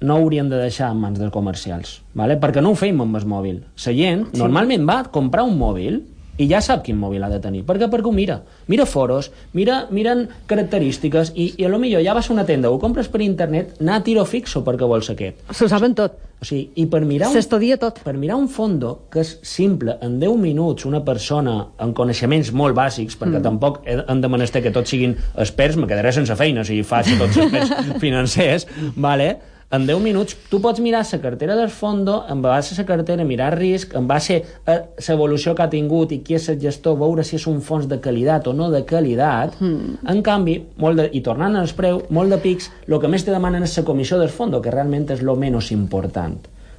[0.04, 2.36] no hauríem de deixar en mans dels comercials, ¿vale?
[2.40, 3.64] perquè no ho feim amb el mòbil.
[3.86, 4.40] La gent sí.
[4.42, 6.04] normalment va a comprar un mòbil
[6.38, 7.62] i ja sap quin mòbil ha de tenir.
[7.66, 7.88] Per què?
[7.92, 8.40] Perquè ho mira.
[8.68, 12.72] Mira foros, mira, miren característiques i, i a lo millor ja vas a una tenda,
[12.74, 15.44] ho compres per internet, anar a tiro fixo perquè vols aquest.
[15.54, 16.16] S'ho saben tot.
[16.44, 18.02] O sigui, i per mirar un, S'estudia tot.
[18.04, 22.76] per mirar un fondo que és simple, en 10 minuts una persona amb coneixements molt
[22.76, 23.44] bàsics, perquè Mm.
[23.46, 27.38] tampoc hem de menester que tots siguin experts, me quedaré sense feina si faig tots
[27.46, 29.38] experts financers, vale?
[29.74, 33.24] En 10 minuts tu pots mirar la cartera del fondo, en base a la cartera,
[33.26, 37.26] mirar risc, en base a l'evolució que ha tingut i qui és el gestor, veure
[37.26, 39.58] si és un fons de qualitat o no de qualitat.
[39.60, 39.98] Mm.
[40.14, 43.34] En canvi, molt de, i tornant als preu, molt de pics, el que més te
[43.34, 46.38] demanen és la comissió del fondo, que realment és lo menys important.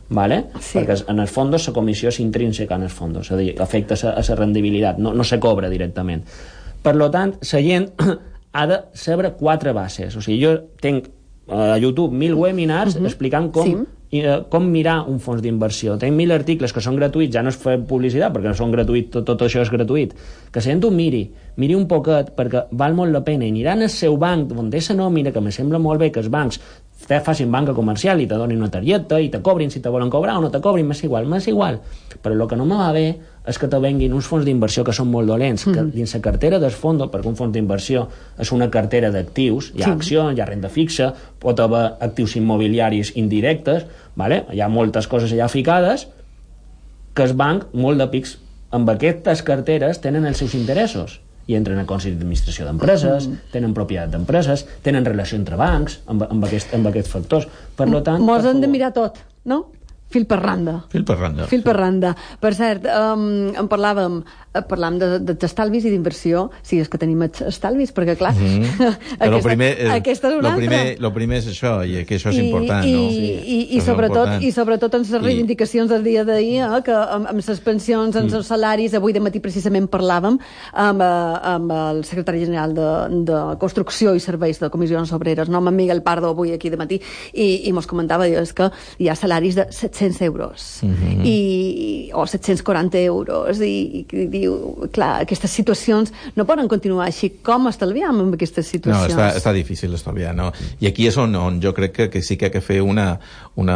[0.09, 0.44] ¿vale?
[0.61, 0.78] Sí.
[0.78, 3.96] Perquè en el fons la comissió és intrínseca en el fons, és a dir, afecta
[3.96, 6.22] a la rendibilitat, no, no se cobra directament.
[6.85, 7.90] Per lo tant, la gent
[8.59, 10.14] ha de saber quatre bases.
[10.14, 11.09] O sigui, jo tenc
[11.48, 13.07] a YouTube mil webinars uh -huh.
[13.07, 14.20] explicant com, sí.
[14.22, 15.98] uh, com mirar un fons d'inversió.
[15.98, 19.11] Tenc mil articles que són gratuïts, ja no es fa publicitat perquè no són gratuïts,
[19.11, 20.14] tot, tot això és gratuït.
[20.50, 23.90] Que gent ho miri, miri un poquet perquè val molt la pena i aniran al
[23.90, 26.61] seu banc on té la nòmina, que me sembla molt bé que els bancs
[27.07, 30.09] te facin banca comercial i te donin una targeta i te cobrin si te volen
[30.09, 31.80] cobrar o no te cobrin, m'és igual, m'és igual.
[32.22, 34.92] Però el que no me va bé és que te venguin uns fons d'inversió que
[34.96, 38.07] són molt dolents, que dins la cartera del fons, perquè un fons d'inversió
[38.40, 39.90] és una cartera d'actius, hi ha Sí.
[39.90, 43.85] accions, hi ha renda fixa, pot haver actius immobiliaris indirectes,
[44.16, 44.44] vale?
[44.52, 46.07] hi ha moltes coses allà ficades,
[47.14, 48.38] que el banc, molt de pics,
[48.70, 53.37] amb aquestes carteres tenen els seus interessos i entren a Consell d'Administració d'Empreses, Mm.
[53.52, 57.46] tenen propietat d'empreses, tenen relació entre bancs, amb, amb, aquest, amb aquests factors.
[57.76, 59.66] Per lo tant, Mos hem de mirar tot, no?
[60.14, 60.77] Fil per randa.
[60.92, 61.48] Fil per randa.
[61.50, 62.12] Fil per randa.
[62.38, 64.20] Per cert, um, en parlàvem,
[64.55, 68.35] eh, parlàvem de- de- d'estalvis i d'inversió, si és que tenim es- estalvis, perquè clar,
[68.35, 68.62] Mhm.
[69.19, 71.03] Però lo primer, eh, aquesta és una lo primer, altra.
[71.03, 73.01] lo primer és això, i que això és I, important, i, no?
[73.11, 74.43] I, i, És sobretot, important.
[74.43, 78.31] i sobretot en les reivindicacions del dia d'ahir, eh, que amb, amb les pensions, amb
[78.31, 78.35] Mm.
[78.37, 80.38] els salaris, avui de matí precisament parlàvem
[80.73, 81.05] amb, eh,
[81.55, 82.88] amb el secretari general de,
[83.25, 86.77] de Construcció i Serveis de Comissions Obreres, no, amb en Miguel Pardo, avui aquí de
[86.77, 87.01] matí,
[87.33, 91.25] i, i mos comentava, és que hi ha salaris de 700 euros Mhm.
[91.25, 97.33] i, o 740 euros i, i diu, clar, aquestes situacions no poden continuar així.
[97.44, 99.12] Com estalviam amb aquestes No, situacions?
[99.16, 100.52] està, està difícil estalviar, no?
[100.80, 103.14] I aquí és on, on jo crec que, que sí que ha de fer una...
[103.57, 103.74] una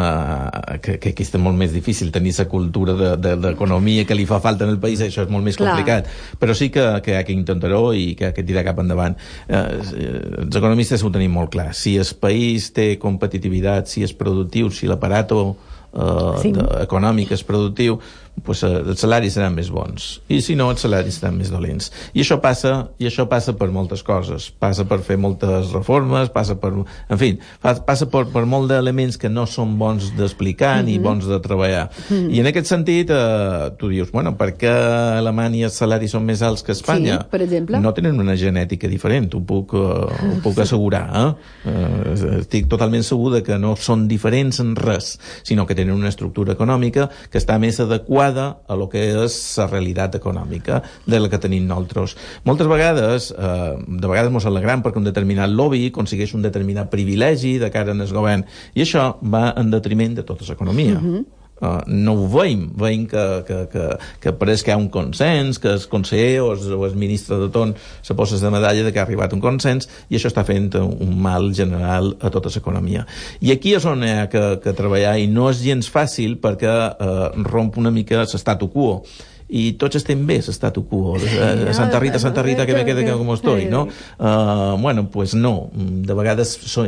[0.83, 4.27] que, que aquí està molt més difícil tenir la cultura de- de- d'economia que li
[4.27, 5.71] fa falta en el país, això és molt més Clar.
[5.77, 6.09] complicat.
[6.41, 9.15] Però sí que, que ha que intentar-ho i que ha que tirar cap endavant.
[9.49, 11.71] Eh, eh, els economistes ho tenim molt clar.
[11.79, 15.57] Si el país té competitivitat, si és productiu, si l'aparato
[15.95, 16.53] eh, sí.
[16.83, 18.01] econòmic és productiu,
[18.45, 20.21] pues, eh, els salaris seran més bons.
[20.29, 21.91] I si no, els salaris seran més dolents.
[22.15, 24.51] I això passa, i això passa per moltes coses.
[24.59, 26.73] Passa per fer moltes reformes, passa per...
[27.09, 31.03] En fi, passa per, per molt d'elements que no són bons d'explicar ni Mhm.
[31.03, 31.91] bons de treballar.
[32.11, 32.31] Mhm.
[32.35, 36.25] I en aquest sentit, eh, tu dius, bueno, per què a Alemanya els salaris són
[36.25, 37.19] més alts que a Espanya?
[37.23, 37.81] Sí, per exemple.
[37.81, 41.09] No tenen una genètica diferent, ho puc, uh, ho puc assegurar.
[41.15, 41.69] Eh?
[41.69, 46.53] Uh, estic totalment segur que no són diferents en res, sinó que tenen una estructura
[46.53, 51.39] econòmica que està més adequada a lo que és la realitat econòmica de la que
[51.39, 52.17] tenim nosaltres.
[52.45, 57.59] Moltes vegades, eh, de vegades ens alegram perquè un determinat lobby aconsegueix un determinat privilegi
[57.59, 61.01] de cara el govern, i això va en detriment de tota l'economia.
[61.01, 61.38] Mhm.
[61.59, 63.87] Uh, no ho veiem, veiem que, que, que,
[64.23, 67.39] que pareix que hi ha un consens, que el conseller o el, o el ministre
[67.41, 70.45] de torn se posa de medalla de que ha arribat un consens i això està
[70.47, 73.07] fent un mal general a tota l'economia.
[73.43, 76.77] I aquí és on hi ha que, que treballar i no és gens fàcil perquè
[76.95, 79.03] uh, romp una mica l'estatu quo
[79.49, 81.15] i tots estem bé, l'estatu quo.
[81.17, 83.89] A Santa Rita, Santa Rita, que me quede que com estoy, no?
[84.19, 85.71] Uh, bueno, pues no.
[85.73, 86.87] De vegades som,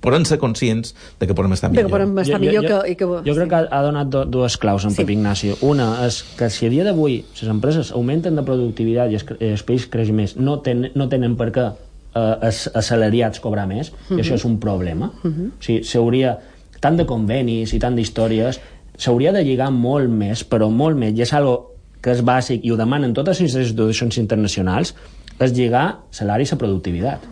[0.00, 1.90] podem ser conscients de que podem estar De que millor.
[1.98, 4.90] podem estar millor que- i que- Jo crec que ha, donat do, dues claus en
[4.90, 4.96] sí.
[4.96, 5.56] Pep Ignacio.
[5.62, 9.36] Una és que si a dia d'avui les empreses augmenten de productivitat i es, cre-
[9.40, 11.72] el país creix més, no, ten, no tenen per què
[12.14, 14.18] eh, els assalariats cobrar més, Mhm.
[14.18, 15.12] i això és un problema.
[15.22, 15.46] Mhm.
[15.58, 16.38] O sigui, s'hauria,
[16.80, 18.60] tant de convenis i tant d'històries,
[18.96, 21.73] s'hauria de lligar molt més, però molt més, i és algo
[22.04, 24.92] que és bàsic i ho demanen totes les institucions internacionals,
[25.40, 27.30] és lligar salaris a productivitat.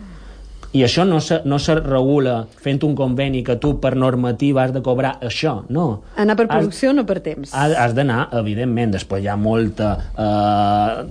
[0.73, 4.71] I això no se, no se regula fent un conveni que tu per normativa has
[4.73, 6.01] de cobrar això, no.
[6.17, 7.51] Anar per Has- producció, no per temps.
[7.53, 11.03] Has, has d'anar, evidentment, després hi ha molta eh,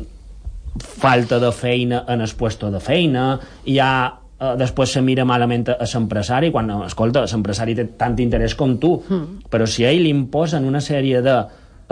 [0.82, 3.92] falta de feina en el puesto de feina, hi ha
[4.40, 8.96] eh, després se mira malament a l'empresari quan, escolta, l'empresari té tant interès com tu,
[9.08, 9.44] Mm.
[9.50, 11.36] però si a ell li imposen una sèrie de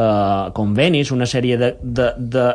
[0.01, 2.49] eh, convenis, una sèrie de, de, de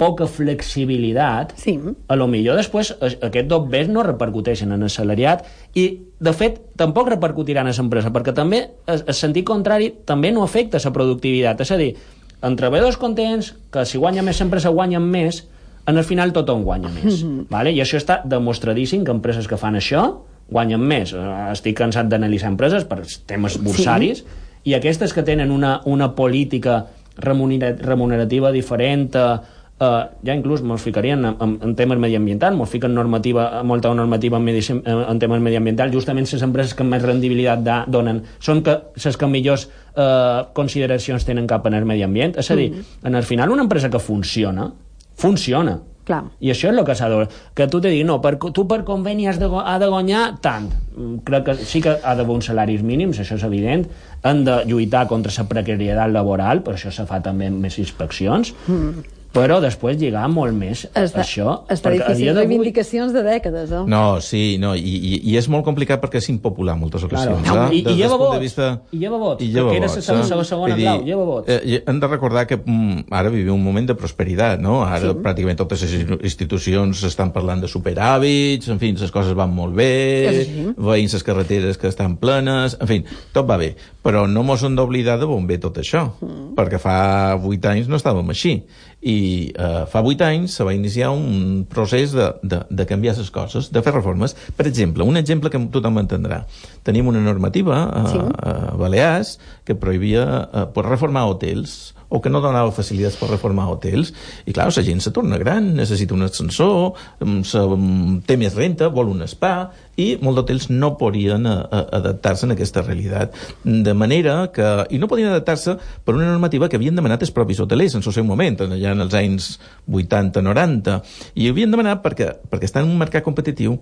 [0.00, 1.74] poca flexibilitat, sí.
[2.08, 5.44] a lo millor després eh, aquests dobbers no repercuteixen en el salariat
[5.76, 5.84] i,
[6.20, 10.80] de fet, tampoc repercutiran a l'empresa, perquè també el, el sentit contrari també no afecta
[10.82, 11.60] la productivitat.
[11.60, 11.92] És a dir,
[12.40, 15.44] en treballadors contents, que si guanya més l'empresa guanyen més,
[15.90, 17.22] en el final tothom guanya més.
[17.22, 17.46] Mhm.
[17.52, 17.72] vale?
[17.76, 20.06] I això està demostradíssim que empreses que fan això
[20.50, 21.12] guanyen més.
[21.12, 24.38] Eh, Estic cansat d'analitzar empreses per temes bursaris sí.
[24.64, 26.86] I aquestes que tenen una, una política
[27.16, 29.38] remunera- remunerativa diferent, eh,
[29.80, 34.36] eh, ja inclús mos ficarien en, en, en temes mediambientals, mos fiquen normativa, molta normativa
[34.36, 38.60] en, medi, en, en temes mediambientals, justament les empreses que més rendibilitat da, donen són
[38.62, 42.36] que les que millors eh, consideracions tenen cap en el medi ambient.
[42.36, 43.06] És a dir, Mhm.
[43.08, 44.70] en el final una empresa que funciona,
[45.16, 45.78] funciona.
[46.10, 46.24] Clar.
[46.42, 47.20] I això és el que s'ha de...
[47.54, 50.66] Que tu te digui, no, per, tu per conveni has de, ha de guanyar tant.
[50.96, 53.86] Mm, Crec que sí que ha d'haver uns salaris mínims, això és evident.
[54.26, 58.50] Han de lluitar contra la precarietat laboral, per això se fa també amb més inspeccions.
[58.66, 59.19] Mm.
[59.30, 61.52] Però després lligar molt més Està, això.
[61.70, 63.82] està perquè a difícil, reivindicacions de dècades, eh?
[63.86, 67.36] No, sí, no, i, i, i és molt complicat perquè és impopular en moltes Claro.
[67.36, 67.46] ocasions.
[67.54, 67.76] No, eh?
[67.76, 70.24] i- i lleva vots, vista- i lleva vots, I que lleva era vots, la segona-
[70.42, 70.44] eh?
[70.44, 71.48] segona Vull blau, lleva vots.
[71.48, 74.82] Eh, i hem de recordar que mm, ara vivim un moment de prosperitat, no?
[74.82, 75.14] Ara Sí.
[75.22, 80.26] pràcticament totes les institucions estan parlant de superhàbits, en fi, les coses van molt bé,
[80.28, 80.74] així.
[80.76, 83.76] veïns les carreteres que estan plenes, en fi, tot va bé.
[84.02, 86.54] Però no mos hem d'oblidar de on ve tot això, Mm.
[86.56, 88.64] perquè fa vuit anys no estàvem així.
[89.00, 93.30] I eh, fa vuit anys se va iniciar un procés de, de, de canviar les
[93.32, 94.34] coses, de fer reformes.
[94.58, 96.42] Per exemple, un exemple que tothom entendrà.
[96.84, 98.18] Tenim una normativa a, Sí.
[98.20, 103.68] a Balears que prohibia eh, pues, reformar hotels o que no donava facilitats per reformar
[103.70, 104.12] hotels.
[104.44, 106.92] I clar, la gent se torna gran necessita un ascensor
[107.22, 111.56] mm, se, mm, té més renta, vol un spa i molts d'hotels no podien eh,
[111.56, 113.36] eh, adaptar-se a aquesta realitat.
[113.64, 117.60] De manera que, i no podien adaptar-se per una normativa que havien demanat els propis
[117.62, 119.52] hotelers en el seu moment, allà en els anys
[119.88, 121.00] 80-90
[121.34, 123.78] i ho havien demanat perquè, perquè estan en un mercat competitiu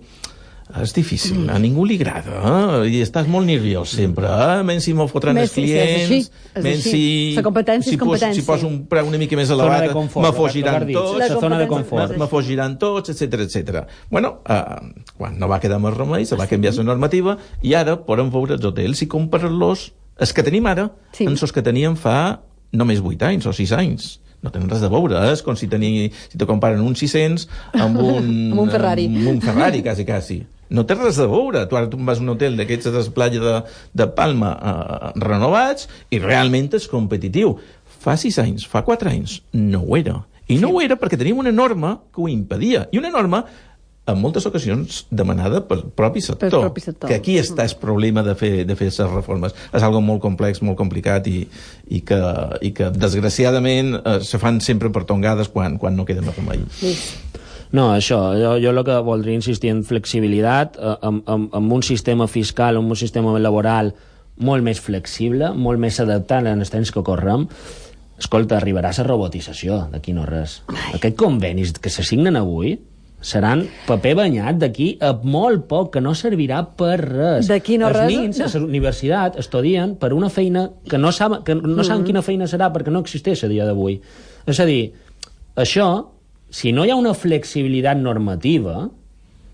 [0.69, 2.89] és difícil, a ningú li agrada eh?
[2.93, 4.59] i estàs molt nerviós sempre eh?
[4.67, 6.19] menys si m'ho fotran Més els si- si és clients així,
[6.59, 7.01] és menys si,
[7.39, 8.37] La competència si, és competència.
[8.37, 10.85] si poso un preu una mica més elevat de confort, me el fogiran que has
[10.91, 12.13] dit, tots la zona de confort.
[12.21, 13.81] me fogiran tots, etc etc.
[14.11, 14.61] Bueno, eh,
[15.17, 18.53] quan no va quedar més remei, se va canviar la normativa i ara podem veure
[18.59, 19.87] els hotels i comparar-los,
[20.21, 21.25] els que tenim ara, sí.
[21.25, 22.41] amb els que teníem fa
[22.71, 24.19] només 8 anys o 6 anys.
[24.45, 25.33] No tenen res de veure, eh?
[25.33, 28.29] és com si, teni, si te comparen un 600 amb un...
[28.53, 29.09] Amb un Ferrari.
[29.09, 30.39] Amb un Ferrari, quasi, quasi.
[30.69, 31.65] No té res de veure.
[31.69, 33.55] Tu ara tu vas a un hotel d'aquests de la platja de,
[34.01, 37.55] de Palma eh, renovats i realment és competitiu.
[37.99, 40.21] Fa 6 anys, fa 4 anys, no ho era.
[40.49, 42.87] I no ho era perquè teníem una norma que ho impedia.
[42.91, 43.43] I una norma
[44.09, 46.49] en moltes ocasions demanada pel propi sector.
[46.49, 47.11] Pel propi sector.
[47.11, 49.55] Que aquí està el problema de fer, de fer aquestes reformes.
[49.75, 51.43] És algo molt complex, molt complicat i,
[51.89, 52.19] i, que,
[52.65, 56.65] i que desgraciadament eh, se fan sempre per tongades quan, quan no queda més remei.
[57.71, 62.25] No, això, jo, jo el que voldria insistir en flexibilitat, amb, amb, amb un sistema
[62.27, 63.93] fiscal, amb un sistema laboral
[64.39, 67.45] molt més flexible, molt més adaptat en els temps que correm,
[68.19, 70.61] escolta, arribarà la robotització d'aquí no res.
[70.95, 72.77] Aquests convenis que se signen avui
[73.21, 77.49] seran paper banyat d'aquí a molt poc, que no servirà per res.
[77.51, 78.45] D'aquí no els res, nins no.
[78.47, 82.07] a la universitat estudien per una feina que no saben, que no saben Mhm.
[82.07, 83.99] quina feina serà perquè no existeix a dia d'avui.
[84.47, 84.93] És a dir,
[85.55, 86.07] això,
[86.49, 88.87] si no hi ha una flexibilitat normativa,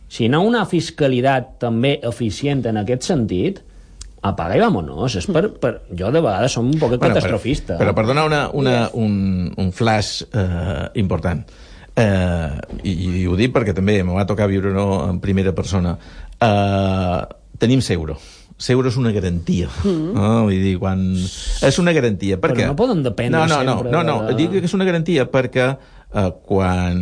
[0.07, 3.61] si no hi ha una fiscalitat també eficient en aquest sentit,
[4.25, 5.15] apaga i vámonos.
[5.19, 5.73] És per, per...
[5.93, 7.75] Jo de vegades som un poc catastrofista.
[7.77, 11.43] Però, però per donar una, una, un, un flash eh, important,
[11.95, 15.97] eh, i, i ho dic perquè també me va tocar viure-ho en primera persona,
[16.39, 17.19] eh,
[17.61, 18.17] tenim Seuro.
[18.57, 19.67] Seuro és una garantia.
[19.83, 20.13] Mm.
[20.15, 20.27] No?
[20.47, 21.01] Vull dir, quan...
[21.67, 22.37] És una garantia.
[22.39, 22.67] Per Però què?
[22.71, 24.15] no poden dependre no, no, no, sempre no, no.
[24.29, 25.75] de- Dic que és una garantia perquè eh,
[26.47, 26.99] quan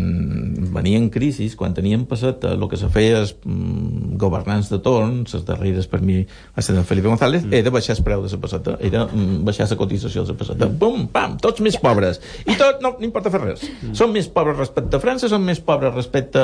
[0.74, 5.20] venien crisis, quan teníem passat, eh, el que se feia és mm, governants de torn,
[5.30, 7.54] les darreres per mi va ser en Felipe González, mm.
[7.60, 10.66] era baixar el preu de la passeta, era mm, baixar la cotització de la passeta.
[10.66, 10.80] Mm.
[10.82, 12.24] Pum, pam, tots més pobres.
[12.48, 13.68] I tot, no, no importa fer res.
[13.70, 13.94] Mm.
[14.02, 16.42] Som més pobres respecte a França, som més pobres respecte,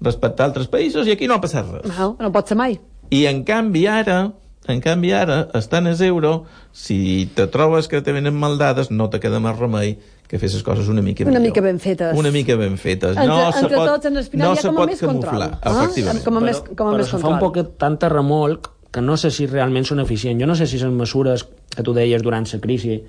[0.00, 1.86] respecte a altres països i aquí no ha passat res.
[1.92, 2.80] No, no pot ser mai.
[3.12, 4.22] I en canvi ara,
[4.66, 9.10] en canvi ara, estant a euro, si te trobes que te venen mal dades, no
[9.10, 11.42] te queda més remei que fer les coses una mica Una millor.
[11.48, 12.16] mica ben fetes.
[12.18, 13.16] Una mica ben fetes.
[13.16, 14.80] Entre, no se entre pot, tots, en el final no hi ha se com a
[14.80, 15.58] pot més camuflar, control.
[15.62, 15.82] Ah?
[15.84, 16.24] efectivament.
[16.24, 19.16] Com a més, com a però més se fa un poc tanta remolc que no
[19.20, 20.40] sé si realment són eficients.
[20.40, 21.46] Jo no sé si les mesures
[21.76, 23.02] que tu deies durant la crisi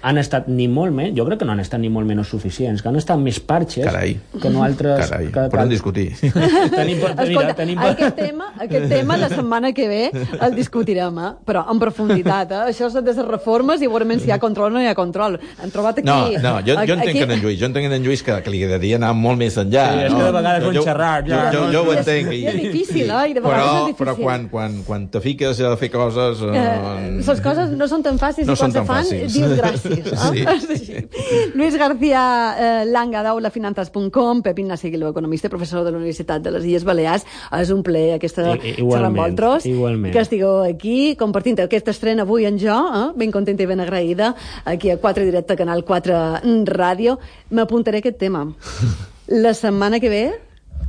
[0.00, 2.82] han estat ni molt menys, jo crec que no han estat ni molt menys suficients,
[2.82, 4.16] que han estat més parxes Carai.
[4.40, 5.08] que no altres...
[5.10, 6.08] Carai, que, podem discutir.
[6.78, 7.78] tenim, mira, Escolta, tenim...
[7.78, 10.02] aquest tema, aquest tema la setmana que ve
[10.40, 11.30] el discutirem, eh?
[11.46, 12.50] però en profunditat.
[12.52, 12.62] Eh?
[12.72, 14.94] Això és de les reformes i veurem si hi ha control o no hi ha
[14.98, 15.38] control.
[15.62, 16.08] Hem trobat aquí...
[16.08, 17.18] No, no, jo, jo entenc aquí...
[17.18, 19.56] que en Lluís, jo entenc en en Lluís que, que li agradaria anar molt més
[19.60, 19.86] enllà.
[19.92, 20.18] Sí, és no?
[20.18, 21.72] que de vegades Jo- ho jo- xerrar, ja, Jo, jo, no?
[21.76, 22.32] jo ho és- entenc.
[22.32, 23.22] i és difícil, eh?
[23.30, 24.00] I de vegades però, és difícil.
[24.02, 26.42] Però quan, quan, quan te fiques a fer coses...
[26.42, 29.32] Eh, les coses no són tan fàcils No i quan se fan fàcils.
[29.36, 29.81] dius gràcies.
[29.84, 30.88] Gràcies.
[30.88, 31.06] Eh?
[31.12, 31.50] Sí.
[31.54, 32.22] Lluís García
[32.58, 37.24] eh, Langa, d'aulafinances.com, Pep Ignasi Aguiló, economista, professor de la Universitat de les Illes Balears.
[37.60, 40.12] És un plaer aquesta I- xerrada amb vosaltres, igualment.
[40.12, 43.04] que estigueu aquí compartint aquesta estrena avui en jo, eh?
[43.16, 47.18] ben contenta i ben agraïda, aquí a 4 Directe, Canal 4 Ràdio.
[47.50, 48.46] M'apuntaré aquest tema.
[49.28, 50.24] La setmana que ve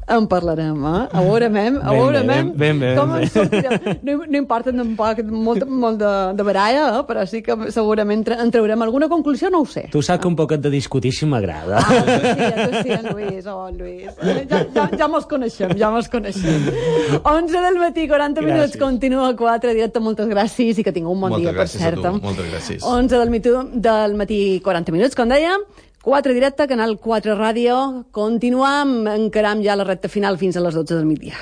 [0.08, 1.08] en parlarem, eh?
[1.12, 3.80] A veure, mem, a Ben veure, mem, ben bé, ben com ens sortirem.
[4.04, 7.04] No, no importa tampoc molt, molt de, de baralla, eh?
[7.08, 9.86] però sí que segurament en traurem alguna conclusió, no ho sé.
[9.92, 11.80] Tu saps que un poquet de discutir si m'agrada.
[11.80, 14.12] Ah, tu sí, tu sí, en Lluís, oh, Lluís.
[14.50, 16.68] Ja, ja, ja mos coneixem, ja mos coneixem.
[17.24, 18.80] 11 del matí, 40 minuts, Gràcies.
[18.82, 21.82] continua a 4, directe, moltes gràcies i que tingueu un bon Moltes dia, per gràcies
[21.82, 22.02] a cert.
[22.04, 22.84] tu, moltes gràcies.
[22.84, 25.64] 11 del, mitú, del matí, 40 minuts, com dèiem,
[26.04, 27.76] 4 directe, Canal 4 Ràdio.
[28.12, 31.40] Continuam, encaram ja la recta final fins a les 12 del migdia.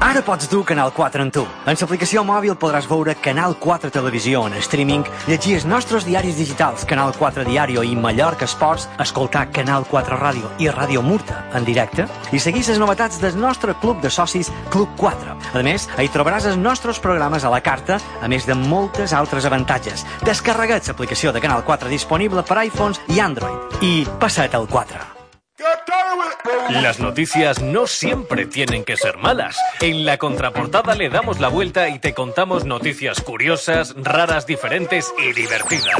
[0.00, 1.42] Ara pots dur Canal 4 en tu.
[1.68, 6.86] En l'aplicació mòbil podràs veure Canal 4 Televisió en streaming, llegir els nostres diaris digitals,
[6.88, 12.08] Canal 4 Diario i Mallorca Esports, escoltar Canal 4 Ràdio i Ràdio Murta en directe
[12.32, 15.36] i seguir les novetats del nostre club de socis Club 4.
[15.54, 19.44] A més, hi trobaràs els nostres programes a la carta, a més de moltes altres
[19.44, 20.04] avantatges.
[20.24, 23.80] Descarrega't l'aplicació de Canal 4 disponible per iPhones i Android.
[23.84, 25.19] I passa't al 4.
[26.70, 29.58] Las noticias no siempre tienen que ser malas.
[29.80, 35.32] En la contraportada le damos la vuelta y te contamos noticias curiosas, raras, diferentes y
[35.32, 35.96] divertidas.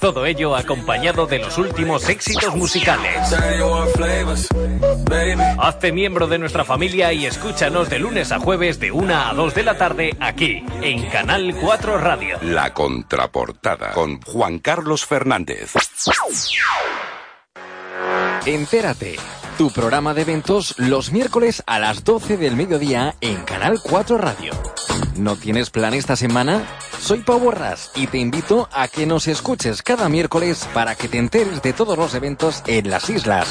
[0.00, 3.16] Todo ello acompañado de los últimos éxitos musicales.
[5.58, 9.54] Hazte miembro de nuestra familia y escúchanos de lunes a jueves de 1 a 2
[9.54, 12.38] de la tarde aquí, en Canal 4 Radio.
[12.42, 15.72] La contraportada con Juan Carlos Fernández.
[18.44, 19.16] Entérate,
[19.56, 24.52] tu programa de eventos los miércoles a las 12 del mediodía en Canal 4 Radio.
[25.16, 26.64] ¿No tienes plan esta semana?
[27.00, 31.18] Soy Pau Borras y te invito a que nos escuches cada miércoles para que te
[31.18, 33.48] enteres de todos los eventos en las islas.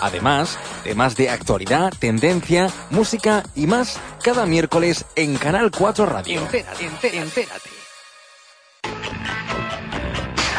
[0.00, 6.40] Además, temas de actualidad, tendencia, música y más cada miércoles en Canal 4 Radio.
[6.40, 7.70] Entérate, entérate, entérate.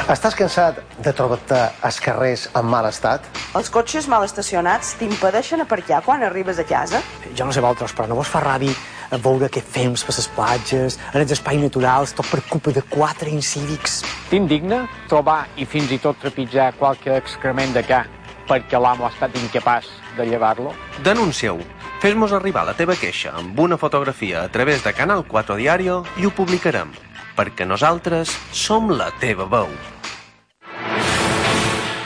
[0.09, 3.27] Estàs cansat de trobar-te als carrers en mal estat?
[3.53, 7.03] Els cotxes mal estacionats t'impedeixen aparcar quan arribes a casa?
[7.37, 8.73] Jo no sé vosaltres, però no vos fa ràbia
[9.13, 12.81] a veure què fem per les platges, en els espais naturals, tot per culpa de
[12.89, 13.99] quatre incívics.
[14.31, 18.01] T'indigna trobar i fins i tot trepitjar qualque excrement de ca
[18.49, 20.73] perquè l'amo ha estat incapaç de llevar-lo?
[21.05, 21.61] Denuncia-ho.
[22.01, 26.25] Fes-nos arribar la teva queixa amb una fotografia a través de Canal 4 Diario i
[26.25, 26.89] ho publicarem,
[27.37, 29.69] perquè nosaltres som la teva veu.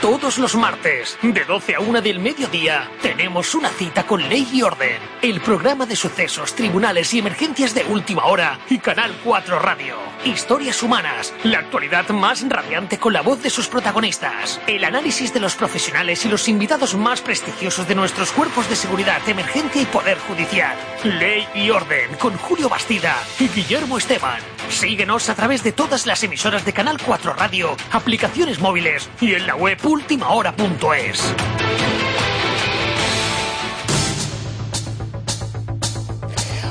[0.04, 4.60] Todos los martes, de 12 a 1 del mediodía, tenemos una cita con Ley y
[4.60, 9.96] Orden, el programa de sucesos, tribunales y emergencias de última hora y Canal 4 Radio.
[10.26, 15.40] Historias humanas, la actualidad más radiante con la voz de sus protagonistas, el análisis de
[15.40, 20.18] los profesionales y los invitados más prestigiosos de nuestros cuerpos de seguridad, emergencia y poder
[20.18, 20.76] judicial.
[21.02, 24.40] Ley y Orden con Julio Bastida y Guillermo Esteban.
[24.68, 29.46] Síguenos a través de todas las emisoras de Canal 4 Radio, aplicaciones móviles y en
[29.46, 31.22] la web ultimahora.es.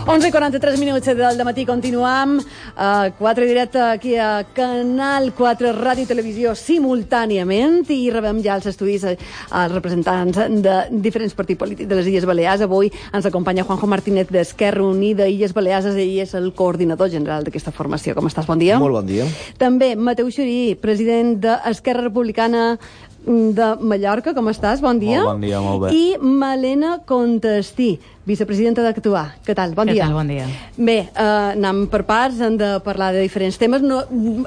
[0.05, 2.35] 11 i 43 minuts del matí continuam
[2.75, 8.67] a 4 directe aquí a Canal 4 Ràdio i Televisió simultàniament i rebem ja als
[8.67, 12.65] estudis eh, els representants de diferents partits polítics de les Illes Balears.
[12.67, 17.71] Avui ens acompanya Juanjo Martínez d'Esquerra Unida Illes Balears, ell és el coordinador general d'aquesta
[17.71, 18.11] formació.
[18.17, 18.49] Com estàs?
[18.49, 18.81] Bon dia.
[18.83, 19.29] Molt bon dia.
[19.57, 22.73] També Mateu Xurí, president d'Esquerra Republicana
[23.25, 24.81] de Mallorca, com estàs?
[24.83, 25.21] Bon dia.
[25.23, 25.93] Molt bon dia, molt bé.
[25.95, 29.25] I Malena Contestí, vicepresidenta d'Actuar.
[29.45, 29.73] Què tal?
[29.75, 30.05] Bon Què dia.
[30.05, 30.13] tal?
[30.15, 30.45] Bon dia.
[30.77, 33.81] Bé, eh, anem per parts, hem de parlar de diferents temes.
[33.83, 34.03] No,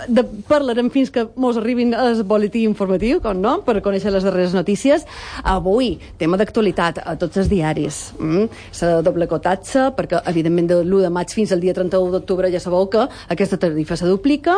[0.09, 4.55] de, parlarem fins que mos arribin el boletí informatiu, com no?, per conèixer les darreres
[4.57, 5.05] notícies.
[5.45, 8.13] Avui, tema d'actualitat a tots els diaris.
[8.19, 8.47] Mm?
[8.81, 12.61] La doble cotatge, perquè, evidentment, de l'1 de maig fins al dia 31 d'octubre ja
[12.61, 14.57] sabeu que aquesta tarifa se duplica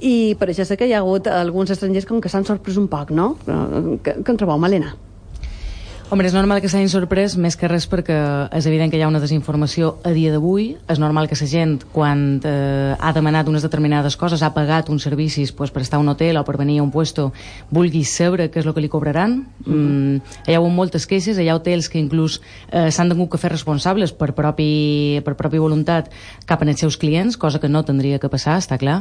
[0.00, 2.86] i per això sé que hi ha hagut alguns estrangers com que s'han sorprès un
[2.92, 3.36] poc, no?
[3.48, 4.94] Eh, Què, què en trobeu, Malena?
[6.10, 8.14] Home, és normal que s'hagin sorprès, més que res perquè
[8.52, 10.66] és evident que hi ha una desinformació a dia d'avui.
[10.92, 15.06] És normal que la gent, quan eh, ha demanat unes determinades coses, ha pagat uns
[15.08, 17.32] servicis pues, per estar a un hotel o per venir a un puesto,
[17.70, 19.46] vulgui saber què és el que li cobraran.
[19.64, 22.36] Mm, hi ha hagut moltes queixes, hi ha hotels que inclús
[22.68, 26.12] eh, s'han tingut que fer responsables per propi, per propi voluntat
[26.44, 29.00] cap als seus clients, cosa que no tindria que passar, està clar.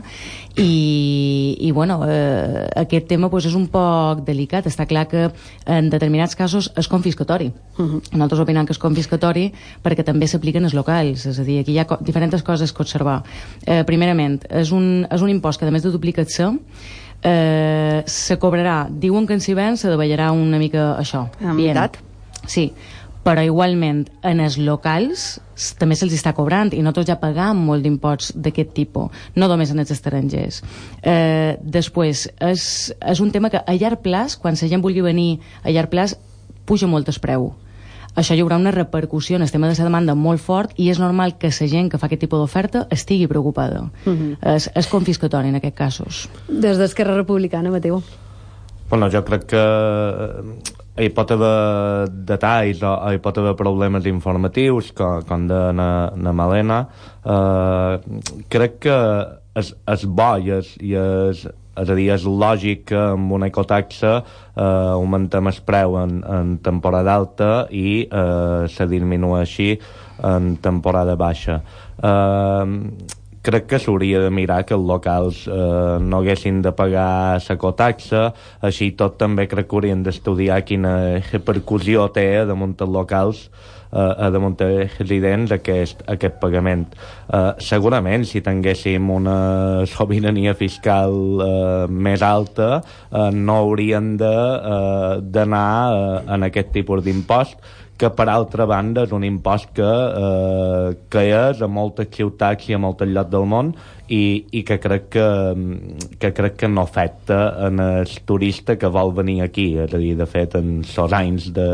[0.55, 4.71] I, i bueno, eh, aquest tema pues, és un poc delicat.
[4.71, 5.27] Està clar que
[5.67, 7.51] en determinats casos es confiscatori.
[7.77, 8.01] Uh -huh.
[8.11, 9.51] Nosaltres opinem que és confiscatori
[9.83, 12.81] perquè també s'apliquen els locals, és a dir, aquí hi ha co diferents coses que
[12.81, 13.23] observar.
[13.65, 16.57] Eh, primerament, és un, és un impost que, a més de duplicar-se,
[17.23, 21.29] eh, se cobrarà, diuen que en si ven se davallarà una mica això.
[21.41, 21.97] En veritat?
[22.45, 22.73] Sí,
[23.23, 25.39] però igualment en els locals
[25.79, 29.79] també se'ls està cobrant i nosaltres ja pagam molt d'imposts d'aquest tipus, no només en
[29.79, 30.61] els estrangers.
[31.01, 35.39] Eh, després, és, és un tema que a llarg plaç, quan la gent vulgui venir
[35.63, 36.17] a llarg plaç,
[36.65, 37.53] puja molt el preu.
[38.13, 40.99] Això hi haurà una repercussió en el tema de la demanda molt fort i és
[41.01, 43.89] normal que la gent que fa aquest tipus d'oferta estigui preocupada.
[44.05, 44.37] Uh -huh.
[44.55, 46.29] és, és confiscatori en aquests casos.
[46.47, 48.03] Des d'Esquerra Republicana, Mateu.
[48.89, 54.91] Bueno, jo crec que eh, hi pot haver detalls o hi pot haver problemes informatius
[54.91, 56.87] com, com de na, na Malena
[57.25, 57.97] uh,
[58.53, 58.97] crec que
[59.57, 61.47] és, és bo i és, i és,
[61.81, 66.53] és a dir, és lògic que amb una ecotaxa eh, augmentem el preu en, en
[66.63, 69.73] temporada alta i eh, se disminueixi
[70.23, 71.59] en temporada baixa.
[71.97, 77.57] Eh, crec que s'hauria de mirar que els locals eh, no haguessin de pagar la
[77.59, 78.29] cotaxa,
[78.61, 80.95] així tot també crec que haurien d'estudiar quina
[81.31, 83.47] repercussió té damunt els locals
[83.93, 86.87] eh, damunt els residents aquest, aquest pagament.
[87.27, 89.37] Eh, segurament, si tinguéssim una
[89.89, 91.13] sobirania fiscal
[91.45, 92.81] eh, més alta,
[93.11, 97.57] eh, no haurien d'anar eh, en aquest tipus d'impost,
[97.97, 102.75] que per altra banda és un impost que, eh, que és a moltes ciutats i
[102.75, 103.73] a moltes llocs del món
[104.11, 105.27] i, i que crec que,
[106.19, 107.37] que crec que no afecta
[107.67, 109.67] en el turista que vol venir aquí.
[109.79, 111.67] És a dir, de fet en sos anys de,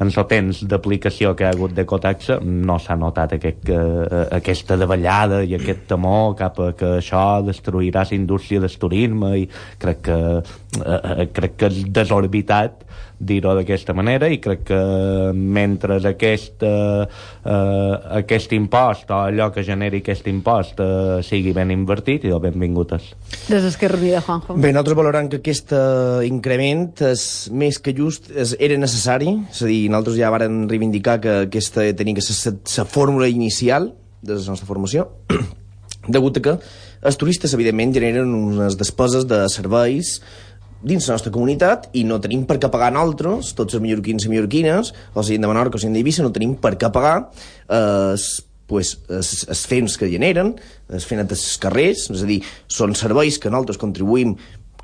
[0.00, 5.42] en so temps d'aplicació que ha hagut d'ecotaxa no s'ha notat aquest, eh, aquesta davallada
[5.44, 9.46] i aquest temor cap a que això destruirà la indústria del turisme i
[9.82, 12.85] crec que eh, eh, crec que és desorbitat
[13.18, 14.80] dir-ho d'aquesta manera i crec que
[15.32, 17.06] mentre aquest, eh,
[17.44, 23.08] eh, aquest impost o allò que generi aquest impost eh, sigui ben invertit i benvingudes.
[23.48, 24.56] Des d'Esquerra Unida, Juanjo.
[24.60, 29.62] Bé, nosaltres valorant que aquest eh, increment és més que just, és, era necessari, és
[29.62, 34.34] a dir, nosaltres ja varen reivindicar que aquesta tenia que ser la fórmula inicial de
[34.36, 35.08] la nostra formació,
[36.08, 36.58] degut a que
[37.06, 40.16] els turistes, evidentment, generen unes despeses de serveis
[40.82, 44.32] dins la nostra comunitat i no tenim per què pagar nosaltres, tots els mallorquins i
[44.32, 47.16] mallorquines, o sigui de Menorca o sigui d'Eivissa, no tenim per què pagar
[47.68, 48.14] eh,
[48.66, 50.54] pues, els, els fems que generen,
[50.92, 54.36] els fems dels carrers, és a dir, són serveis que nosaltres contribuïm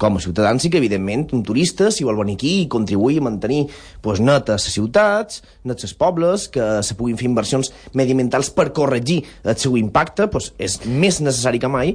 [0.02, 3.26] com a ciutadans i que, evidentment, un turista, si vol venir aquí i contribuir a
[3.28, 3.62] mantenir
[4.02, 9.20] pues, netes les ciutats, netes els pobles, que se puguin fer inversions mediambientals per corregir
[9.44, 11.94] el seu impacte, pues, és més necessari que mai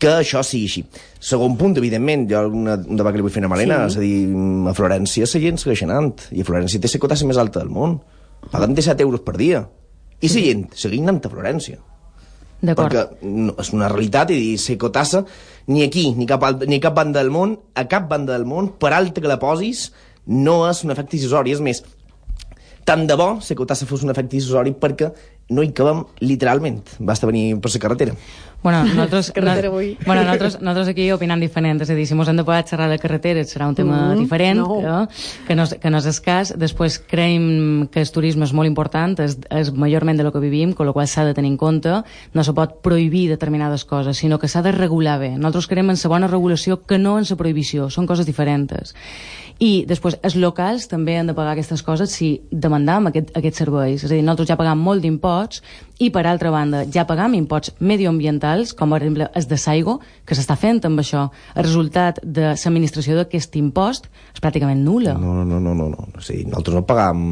[0.00, 0.82] que això sigui així.
[1.24, 3.94] Segon punt, evidentment, jo una, un debat que li vull fer a Malena, sí.
[3.94, 7.30] és a dir, a Florència la gent segueix anant, i a Florència té la cotassa
[7.30, 7.98] més alta del món.
[8.52, 9.64] Paguen 17 euros per dia.
[10.20, 11.80] I la gent seguint anant a Florència.
[12.64, 12.94] D'acord.
[12.94, 15.24] Perquè no, és una realitat i dir, la cotassa,
[15.68, 18.94] ni aquí, ni cap, ni cap banda del món, a cap banda del món, per
[18.96, 19.90] alta que la posis,
[20.26, 21.52] no és un efecte decisori.
[21.52, 21.82] És més,
[22.88, 25.10] tant de bo la cotassa fos un efecte decisori perquè
[25.48, 26.82] no hi cabem literalment.
[26.98, 28.14] Basta venir per la carretera.
[28.64, 29.98] Bueno, nosaltres, Carretera avui.
[30.06, 32.86] bueno, nosaltres, nosaltres aquí opinam diferent, és a dir, si mos hem de poder xerrar
[32.88, 34.78] de carreteres serà un tema Mm, diferent, no.
[35.02, 35.08] eh,
[35.46, 36.54] que, no, és- que no és escàs.
[36.56, 40.72] Després creiem que el turisme és molt important, és, és majorment de lo que vivim,
[40.72, 41.92] con lo qual s'ha de tenir en compte.
[42.32, 45.34] No se pot prohibir determinades coses, sinó que s'ha de regular bé.
[45.36, 48.94] Nosaltres creiem en la bona regulació que no en la prohibició, són coses diferents.
[49.62, 54.02] I després, els locals també han de pagar aquestes coses si demandam aquest, aquests serveis.
[54.02, 55.62] És a dir, nosaltres ja pagam molt d'imposts
[56.02, 60.34] i, per altra banda, ja pagam imposts medioambientals, com per exemple els de Saigo, que
[60.34, 61.28] s'està fent amb això.
[61.54, 65.14] El resultat de l'administració d'aquest impost és pràcticament nula.
[65.20, 66.08] No, no, no, no, no.
[66.18, 67.28] sigui, nosaltres no pagam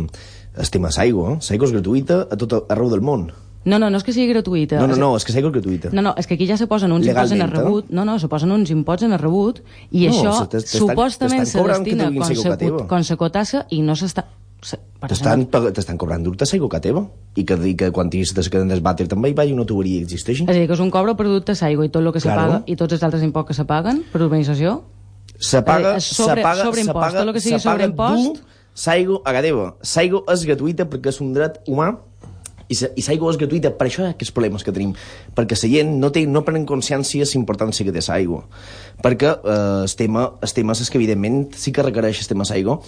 [0.53, 1.39] el tema Saigo, eh?
[1.43, 3.31] Saigo és gratuïta a tot arreu del món.
[3.65, 4.79] No, no, no és que sigui gratuïta.
[4.81, 5.91] No, no, no, és que és gratuïta.
[5.93, 7.65] No, no, és que aquí ja se posen uns imposts en el Legalment, eh?
[7.65, 7.91] rebut.
[7.91, 9.61] No, no, se posen uns imposts en el rebut
[9.91, 14.25] i No, això se supostament se que destina con sa cotassa i no s'està...
[14.63, 17.01] se- T'estan t'estan cobrant dur-te Saigo que teva
[17.35, 20.45] i que, i que quan tinguis de que desbàter també hi vagi una tuberia existeixi.
[20.45, 22.29] És a dir, que és un cobre per producte d'aigua i tot el que se
[22.29, 22.43] Claro.
[22.53, 24.83] paga i tots els altres imposts que se paguen per urbanització.
[25.39, 28.25] Se paga, És sobre- se paga, se paga, tot el que sigui se paga sobreimpost.
[28.27, 28.39] dur
[28.75, 29.75] Saigo a Gadeva.
[29.83, 31.99] Saigo és gratuïta perquè és un dret humà
[32.73, 34.95] i, Saigo és gratuïta, per això hi ha aquests problemes que tenim,
[35.37, 38.43] perquè la gent no, té, no prenen consciència de la importància que té l'aigua.
[39.03, 42.79] Perquè eh, el, tema, el tema és que, evidentment, sí que requereix el tema l'aigua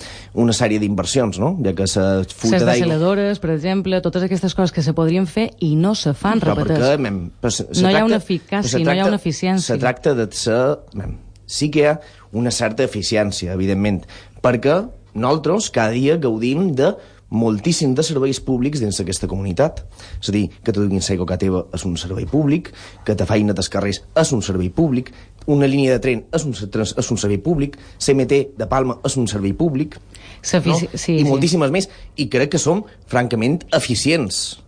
[0.40, 1.54] una sèrie d'inversions, no?
[1.64, 2.86] Ja que la Les fuita d'aigua...
[2.88, 6.54] desaladores, per exemple, totes aquestes coses que se podrien fer i no se fan, Però
[6.56, 6.78] repeteix.
[6.80, 8.94] perquè, mem, però se, se No hi ha tracta- una eficàcia, se no hi ha
[8.94, 9.66] tracta- una eficiència.
[9.74, 10.60] Se tracta de ser...
[10.98, 11.16] Mem,
[11.46, 11.98] sí que hi ha
[12.32, 14.00] una certa eficiència, evidentment,
[14.42, 14.78] perquè
[15.14, 16.94] nosaltres cada dia gaudim de
[17.34, 19.82] moltíssim de serveis públics dins d'aquesta comunitat.
[20.20, 22.72] És a dir, que te duguin l'aigua a teva és un servei públic,
[23.04, 25.12] que te feina dels carrers és un servei públic,
[25.46, 29.28] una línia de tren és un, és un servei públic, CMT de Palma és un
[29.28, 30.78] servei públic, no?
[30.78, 31.24] sí, i sí.
[31.28, 31.90] moltíssimes més.
[32.16, 34.60] I crec que som, francament, eficients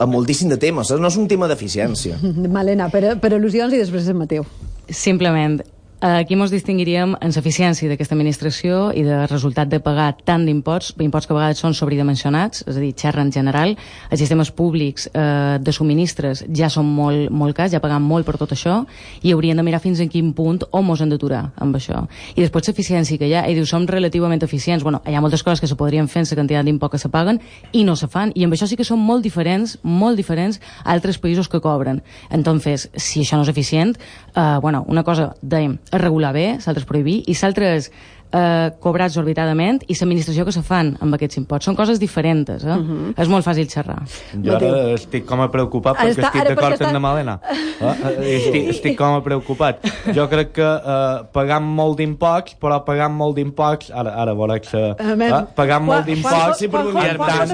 [0.00, 0.90] en moltíssim de temes.
[0.98, 2.18] No és un tema d'eficiència.
[2.56, 4.46] Malena, per, per al·lusions i després en Mateu.
[4.90, 5.60] Simplement,
[6.04, 11.30] aquí ens distingiríem en l'eficiència d'aquesta administració i de resultat de pagar tant d'imposts, imposts
[11.30, 13.72] que a vegades són sobredimensionats, és a dir, xerra en general,
[14.10, 18.36] els sistemes públics eh, de subministres ja són molt, molt cars, ja pagam molt per
[18.36, 18.82] tot això,
[19.24, 22.02] i haurien de mirar fins a quin punt o mos han d'aturar amb això.
[22.36, 25.42] I després l'eficiència que hi ha, i diu, som relativament eficients, bueno, hi ha moltes
[25.46, 27.40] coses que se podrien fer en la quantitat d'impost que se paguen
[27.72, 30.92] i no se fan, i amb això sí que són molt diferents, molt diferents a
[30.92, 32.02] altres països que cobren.
[32.28, 33.96] Entonces, si això no és eficient,
[34.36, 37.90] eh, bueno, una cosa, dèiem, regular bé, s'altres prohibir, i s'altres
[38.34, 41.68] eh, cobrar exorbitadament i l'administració que se fan amb aquests imposts.
[41.70, 42.74] Són coses diferents, eh?
[42.74, 43.14] Mhm.
[43.16, 44.00] És molt fàcil xerrar.
[44.42, 47.38] Jo ara estic com a preocupat perquè està- estic d'acord perquè amb està- la Malena.
[47.44, 48.36] Eh?
[48.36, 49.84] Estic, estic com a preocupat.
[50.14, 54.82] Jo crec que eh, pagant molt d'imposts, però pagant molt d'imposts, ara, ara veuràs que...
[54.98, 55.44] Eh?
[55.54, 57.50] Pagant molt d'imposts, Juan- Juan- i en tant,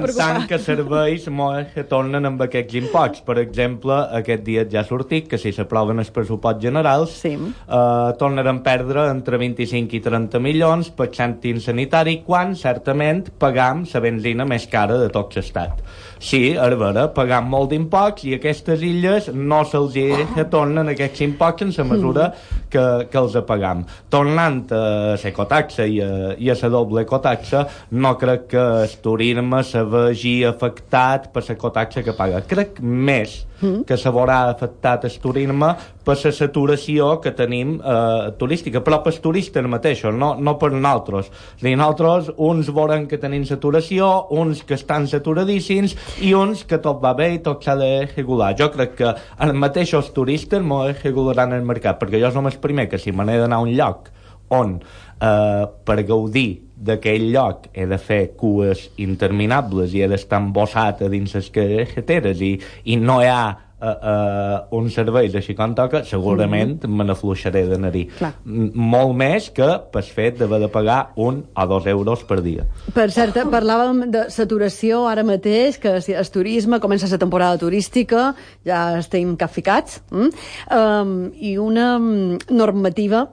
[0.00, 3.20] en tant que serveis molt que tornen amb aquests imposts.
[3.26, 7.34] Per exemple, aquest dia ja ha sortit que si s'aproven els pressuposts generals, sí.
[7.34, 13.84] eh, tornarem a perdre entre 25 i 30 milions per cèntim sanitari, quan certament pagam
[13.94, 15.80] la benzina més cara de tot l'estat.
[16.20, 19.96] Sí, a veure, pagam molt d'imposts i aquestes illes no se'ls
[20.36, 22.26] retornen aquests imposts en la mesura
[22.68, 23.86] que, que els pagam.
[24.12, 24.82] Tornant a
[25.22, 27.64] l'ecotaxa i, a, i a la doble ecotaxa,
[27.96, 32.44] no crec que el turisme se vegi afectat per l'ecotaxa que paga.
[32.52, 38.80] Crec més que se veurà afectat el turisme per la saturació que tenim eh, turística,
[38.80, 41.28] però per turistes mateixos, no, no per nosaltres.
[41.60, 47.00] Dir, nosaltres, uns volen que tenim saturació, uns que estan saturadíssims i uns que tot
[47.02, 48.54] va bé i tot s'ha de regular.
[48.58, 52.88] Jo crec que els mateixos turistes m'ho regularan el mercat, perquè jo som el primer
[52.90, 54.10] que si me n'he d'anar a un lloc
[54.50, 54.80] on
[55.22, 56.48] eh, per gaudir
[56.80, 62.40] d'aquell lloc he de fer cues interminables i he d'estar embossat a dins les carreteres
[62.42, 62.54] i,
[62.90, 63.42] i no hi ha
[63.80, 66.96] uh, uh, uns serveis així com toca, segurament mm -hmm.
[66.96, 68.08] me n'afluixaré d'anar-hi.
[68.44, 72.64] M- Molt més que pel fet d'haver de pagar un o dos euros per dia.
[72.94, 78.34] Per cert, parlàvem de saturació ara mateix, que si el turisme comença la temporada turística,
[78.64, 80.28] ja estem capficats, mm?
[80.76, 83.28] um, i una mm, normativa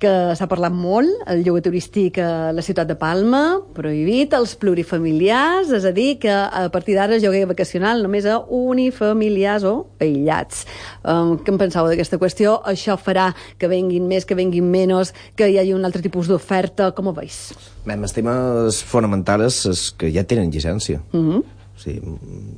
[0.00, 5.70] que s'ha parlat molt, el lloguer turístic a la ciutat de Palma, prohibit als plurifamiliars,
[5.76, 10.64] és a dir, que a partir d'ara el lloguer vacacional només a unifamiliars o aïllats.
[11.04, 12.56] Um, què en pensàveu d'aquesta qüestió?
[12.64, 13.30] Això farà
[13.60, 16.90] que venguin més, que venguin menys, que hi hagi un altre tipus d'oferta?
[16.96, 17.50] Com ho veus?
[17.84, 21.02] Bé, els temes fonamentals és que ja tenen llicència.
[21.12, 21.44] Mm -hmm.
[21.76, 22.00] O sigui,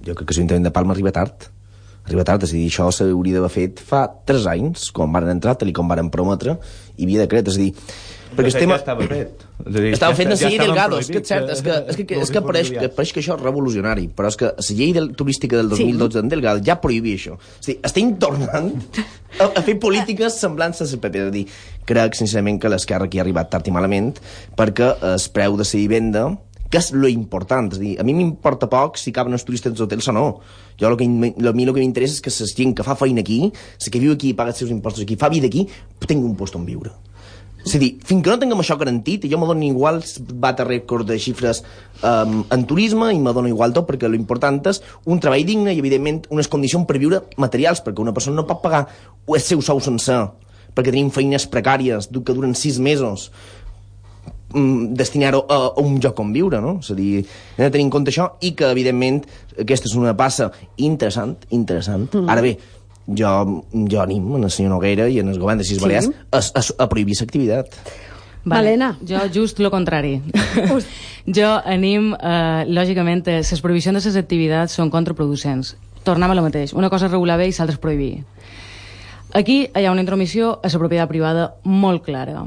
[0.07, 1.51] jo crec que l'Ajuntament de Palma arriba tard.
[2.03, 5.55] Arriba tard, és a dir, això s'hauria d'haver fet fa 3 anys, quan van entrar,
[5.59, 6.57] tal i com van prometre,
[6.99, 7.71] i via decret, és a dir...
[8.33, 8.77] Perquè el tema...
[8.79, 9.43] ja estava fet.
[9.63, 11.61] És a dir, Estava ja fet la ja llei Delgado, és que és cert, és
[11.63, 14.51] que, és que, és que, pareix, que pareix que això és revolucionari, però és que
[14.57, 17.37] la llei del, turística del 2012 en Delgado ja prohibia això.
[17.61, 18.73] És a dir, estem tornant
[19.39, 21.13] a, a fer polítiques semblants a PP.
[21.21, 21.45] És a dir,
[21.87, 24.17] crec, sincerament, que l'esquerra aquí ha arribat tard i malament,
[24.59, 26.25] perquè el preu de la vivenda
[26.73, 29.75] que és lo important, és a dir, a mi m'importa poc si caben els turistes
[29.75, 30.27] als hotels o no.
[30.81, 33.21] Jo lo que, lo, mi el que m'interessa és que la gent que fa feina
[33.21, 35.67] aquí, la que viu aquí i paga els seus impostos aquí, fa vida aquí,
[36.09, 36.95] tingui un lloc on viure.
[37.63, 41.07] És a dir, fins que no tinguem això garantit, jo me dono igual a rècord
[41.07, 41.61] de xifres
[42.03, 45.79] um, en turisme i me dono igual tot, perquè l'important és un treball digne i,
[45.79, 48.87] evidentment, unes condicions per viure materials, perquè una persona no pot pagar
[49.29, 50.25] el seu sou sencer,
[50.75, 53.31] perquè tenim feines precàries que duren sis mesos,
[54.99, 56.79] destinar-ho a, a un lloc on viure, no?
[56.83, 57.25] És a dir,
[57.57, 59.23] hem de tenir en compte això i que, evidentment,
[59.59, 62.09] aquesta és una passa interessant, interessant.
[62.13, 62.31] Mm.
[62.33, 62.57] Ara bé,
[63.07, 63.33] jo,
[63.91, 65.85] jo anim en el senyor Noguera i en el govern de Sis Sí.
[65.85, 67.79] Balears a, a, a prohibir l'activitat.
[68.45, 68.97] Valena.
[69.07, 70.21] Jo just lo contrari.
[71.27, 75.77] jo anim, eh, lògicament, eh, les prohibicions de les activitats són contraproducents.
[76.03, 76.73] Tornem a la mateix.
[76.75, 78.25] Una cosa és regular bé i l'altra és prohibir.
[79.33, 82.43] Aquí hi ha una intromissió a la propietat privada molt clara.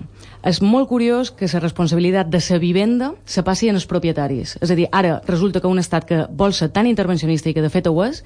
[0.45, 4.59] És molt curiós que la responsabilitat de la vivenda se passi en els propietaris.
[4.61, 7.63] És a dir, ara resulta que un estat que vol ser tan intervencionista i que
[7.65, 8.21] de fet ho és,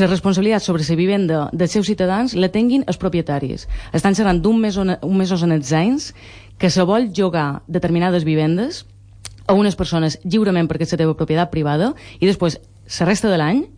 [0.00, 3.68] la responsabilitat sobre la vivenda dels seus ciutadans la tinguin els propietaris.
[3.92, 6.12] Estan xerrant d'un mes, on, un mesos en els anys
[6.58, 8.84] que se vol llogar determinades vivendes
[9.46, 12.58] a unes persones lliurement perquè és la teva propietat privada i després
[12.98, 13.68] la resta de l'any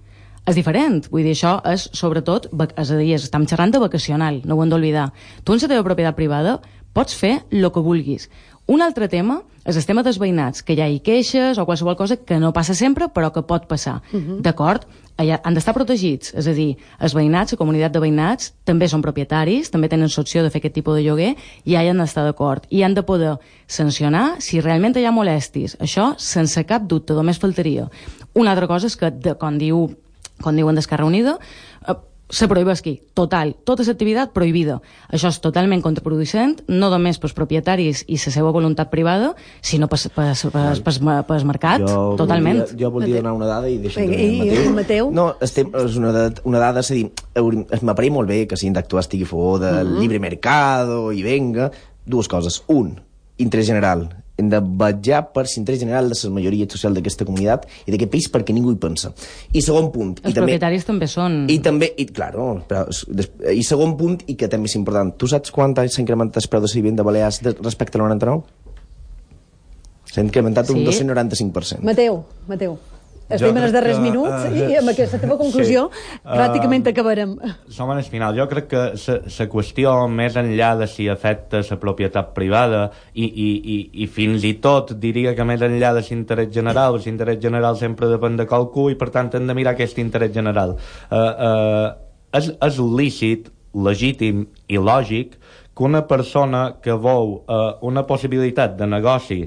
[0.49, 1.05] és diferent.
[1.13, 4.73] Vull dir, això és, sobretot, és a dir, estem xerrant de vacacional, no ho hem
[4.73, 5.11] d'oblidar.
[5.45, 6.57] Tu, en la teva propietat privada,
[6.93, 8.29] pots fer el que vulguis.
[8.67, 12.17] Un altre tema és el tema dels veïnats, que ja hi queixes o qualsevol cosa
[12.17, 14.01] que no passa sempre, però que pot passar.
[14.13, 14.41] Uh -huh.
[14.41, 14.87] D'acord?
[15.19, 19.03] Allà han d'estar protegits, és a dir, els veïnats, la comunitat de veïnats, també són
[19.03, 22.25] propietaris, també tenen l'opció de fer aquest tipus de lloguer i ja hi han d'estar
[22.25, 22.67] d'acord.
[22.71, 23.37] I han de poder
[23.67, 25.77] sancionar si realment hi ha molestis.
[25.79, 27.91] Això sense cap dubte, només faltaria.
[28.35, 29.95] Una altra cosa és que, de, com, diu,
[30.41, 31.39] com diuen d'Esquerra Unida,
[31.87, 31.95] eh,
[32.31, 34.79] se prohibeixi, total, tota l'activitat prohibida.
[35.13, 39.99] Això és totalment contraproducent, no només pels propietaris i la seva voluntat privada, sinó per,
[40.15, 42.63] per, per, per mercat, jo totalment.
[42.63, 44.65] Volia, jo volia donar una dada i deixem Vinga, que i- Mateu.
[44.65, 45.11] i Mateu?
[45.13, 47.11] No, estem, és una dada, una dada és a dir,
[47.83, 50.01] m'apareix molt bé que si hem d'actuar estigui a favor del Mhm.
[50.01, 51.71] llibre mercado i venga,
[52.07, 52.63] dues coses.
[52.67, 52.99] Un,
[53.37, 54.09] interès general.
[54.43, 58.29] Hem de vetllar per l'interès general de la majoria social d'aquesta comunitat i d'aquest país
[58.33, 59.13] perquè ningú hi pensa.
[59.55, 60.17] I segon punt...
[60.19, 61.45] Els i també, propietaris també són...
[61.53, 62.85] i també, i, claro, però,
[63.53, 66.65] i segon punt, i que també és important, tu saps quant s'ha incrementat el preu
[66.65, 68.43] de la vivenda de Balears de, respecte al 99?
[70.13, 71.05] S'ha incrementat un Sí.
[71.07, 71.87] 295%.
[71.87, 72.77] Mateu, Mateu,
[73.37, 76.05] estem en els darrers que, minuts eh, i amb aquesta teva conclusió sí.
[76.27, 77.35] pràcticament Eh, acabarem.
[77.69, 78.37] Som en el final.
[78.37, 83.49] Jo crec que la qüestió, més enllà de si afecta la propietat privada i, i,
[83.75, 88.11] i, i fins i tot diria que més enllà de l'interès general, l'interès general sempre
[88.11, 90.77] depèn de qualcú i per tant hem de mirar aquest interès general.
[91.11, 91.89] Uh, uh,
[92.37, 95.39] és, és lícit, legítim i lògic
[95.73, 99.43] que una persona que veu uh, una possibilitat de negoci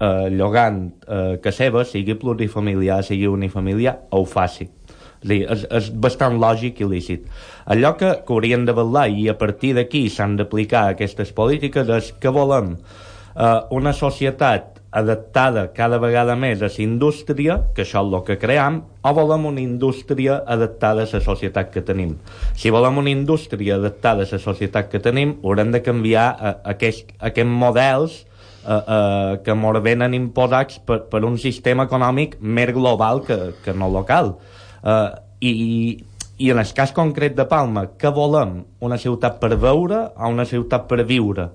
[0.00, 4.68] eh, llogant eh, que seva sigui plurifamiliar, sigui unifamiliar, ho faci.
[5.18, 7.26] És, dir, és, és bastant lògic i lícit.
[7.66, 12.12] Allò que, que hauríem de vetllar i a partir d'aquí s'han d'aplicar aquestes polítiques és
[12.22, 18.14] que volem eh, una societat adaptada cada vegada més a la indústria, que això és
[18.14, 22.16] el que cream, o volem una indústria adaptada a la societat que tenim.
[22.56, 27.12] Si volem una indústria adaptada a la societat que tenim, haurem de canviar eh, aquest,
[27.18, 28.24] aquests models
[28.68, 33.74] eh, eh, que ens venen imposats per, per un sistema econòmic més global que, que
[33.74, 34.36] no local.
[34.84, 35.08] Eh,
[35.40, 35.52] i,
[36.38, 38.60] I en el cas concret de Palma, què volem?
[38.84, 41.48] Una ciutat per veure o una ciutat per viure?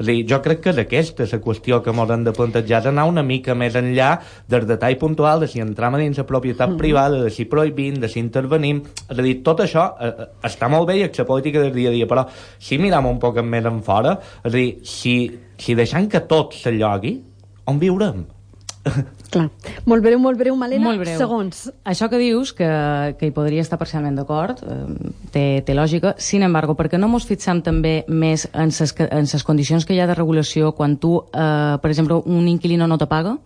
[0.00, 2.86] És dir, jo crec que és aquesta la qüestió que ens hem de plantejar, és
[2.88, 4.14] anar una mica més enllà
[4.48, 6.78] del detall puntual de si entram a dins la propietat Mhm.
[6.78, 8.82] privada, de si prohibim, de si intervenim...
[9.10, 11.74] És a dir, tot això eh, eh, està molt bé i és la política del
[11.74, 12.26] dia a dia, però
[12.58, 16.54] si miram un poc més en fora, és a dir, si, si deixant que tot
[16.54, 17.20] s'allogui,
[17.66, 18.24] on viurem?
[19.30, 19.46] Clar.
[19.86, 20.82] Molt breu, molt breu, Malena.
[20.88, 21.18] Molt breu.
[21.20, 21.66] Segons.
[21.86, 22.68] Això que dius, que,
[23.20, 26.14] que hi podria estar parcialment d'acord, eh, té, té lògica.
[26.18, 30.00] Sin embargo, perquè no mos fixam també més en ses, en ses condicions que hi
[30.02, 33.36] ha de regulació quan tu, eh, per exemple, un inquilino no te paga,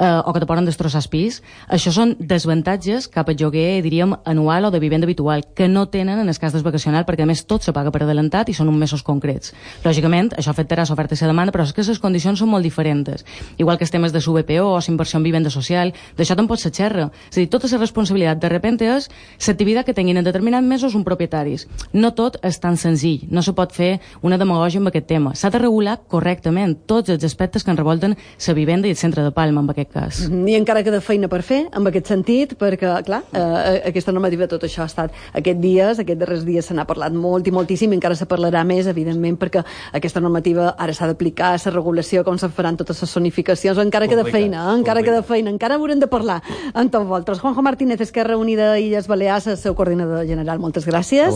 [0.00, 4.16] eh, o que te poden destrossar el pis, això són desavantatges cap al lloguer, diríem,
[4.24, 7.30] anual o de vivenda habitual, que no tenen en el cas del vacacional, perquè a
[7.30, 9.54] més tot se paga per adelantat i són uns mesos concrets.
[9.84, 13.24] Lògicament, això afectarà l'oferta i la demanda, però és que les condicions són molt diferents.
[13.58, 17.10] Igual que els temes de SUBPO o inversió en vivenda social, d'això tampoc se xerra.
[17.30, 19.08] És a dir, tota la responsabilitat de repente és
[19.46, 21.66] l'activitat que tinguin en determinats mesos un propietaris.
[21.92, 25.34] No tot és tan senzill, no se pot fer una demagogia amb aquest tema.
[25.34, 29.30] S'ha de regular correctament tots els aspectes que enrevolten la vivenda i el centre de
[29.30, 30.28] Palma, en aquest cas.
[30.28, 34.46] Mhm, I encara queda feina per fer, en aquest sentit, perquè, clar, eh, aquesta normativa,
[34.48, 37.90] tot això ha estat aquests dies, aquests darrers dies se n'ha parlat molt i moltíssim,
[37.92, 42.38] i encara se parlarà més, evidentment, perquè aquesta normativa ara s'ha d'aplicar, la regulació, com
[42.38, 44.78] se faran totes les zonificacions, encara queda feina, eh?
[44.78, 46.40] encara queda feina, encara haurem de parlar
[46.74, 47.40] amb tots vosaltres.
[47.40, 51.30] Juanjo Martínez, Esquerra Unida i Illes Balears, el seu coordinador general, moltes gràcies.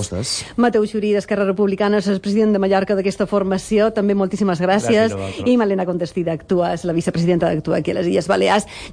[0.56, 5.14] Mateu Xurí, d'Esquerra Republicana, és el president de Mallorca d'aquesta formació, també moltíssimes gràcies.
[5.14, 5.46] Gràcies.
[5.46, 8.43] I Malena Contestí d'Actua, és la vicepresidenta d'Actua aquí a les Illes Balears.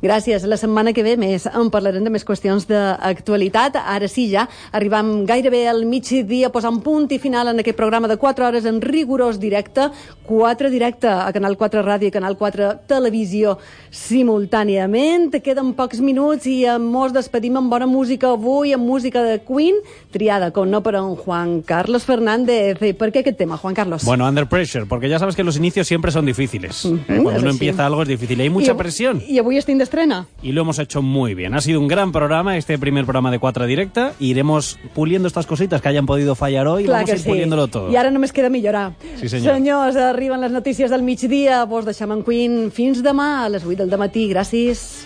[0.02, 0.44] Gràcies.
[0.48, 3.76] La setmana que ve més en parlarem de més qüestions d'actualitat.
[3.86, 8.18] Ara sí, ja arribam gairebé al migdia, posant punt i final en aquest programa de
[8.18, 9.90] 4 hores en rigorós directe.
[10.28, 13.58] 4 directe a Canal 4 Ràdio i Canal 4 Televisió
[13.92, 15.34] simultàniament.
[15.44, 19.76] Queden pocs minuts i eh, mos despedim amb bona música avui, amb música de Queen,
[20.14, 22.80] triada com no per en Juan Carlos Fernández.
[22.82, 24.06] I per què aquest tema, Juan Carlos?
[24.08, 26.86] Bueno, under pressure, porque ya sabes que los inicios siempre son difíciles.
[26.86, 26.96] ¿eh?
[26.96, 27.58] es Cuando uno así.
[27.58, 29.22] empieza algo es difícil y hay mucha I- presión.
[29.28, 30.26] I avui estem d'estrena.
[30.42, 31.54] Y lo hemos hecho muy bien.
[31.54, 34.14] Ha sido un gran programa, este primer programa de Cuatra Directa.
[34.20, 37.68] Iremos puliendo estas cositas que hayan podido fallar hoy y Clar vamos a ir puliéndolo
[37.68, 37.92] todo.
[37.92, 38.94] I ara només queda millorar.
[39.20, 39.56] Sí, senyor.
[39.56, 41.66] Senyors, arriben les notícies del migdia.
[41.66, 44.30] Vos deixem en Queen fins demà a les 8 del matí.
[44.32, 45.06] Gràcies.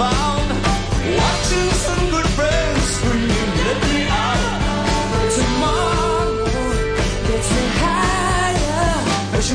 [0.00, 0.29] That's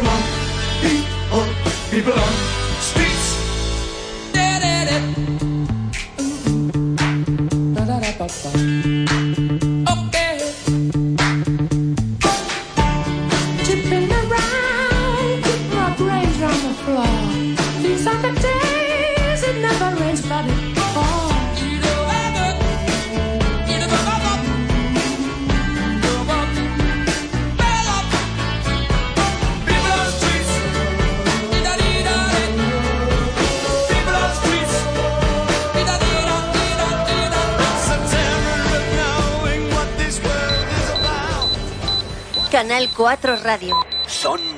[0.05, 0.21] on
[0.81, 1.05] beat
[1.91, 2.33] people on
[2.79, 3.27] streets.
[4.33, 4.97] Da da da.
[7.75, 9.44] Da da da.
[42.55, 43.75] Canal 4 Radio.
[44.07, 44.55] Son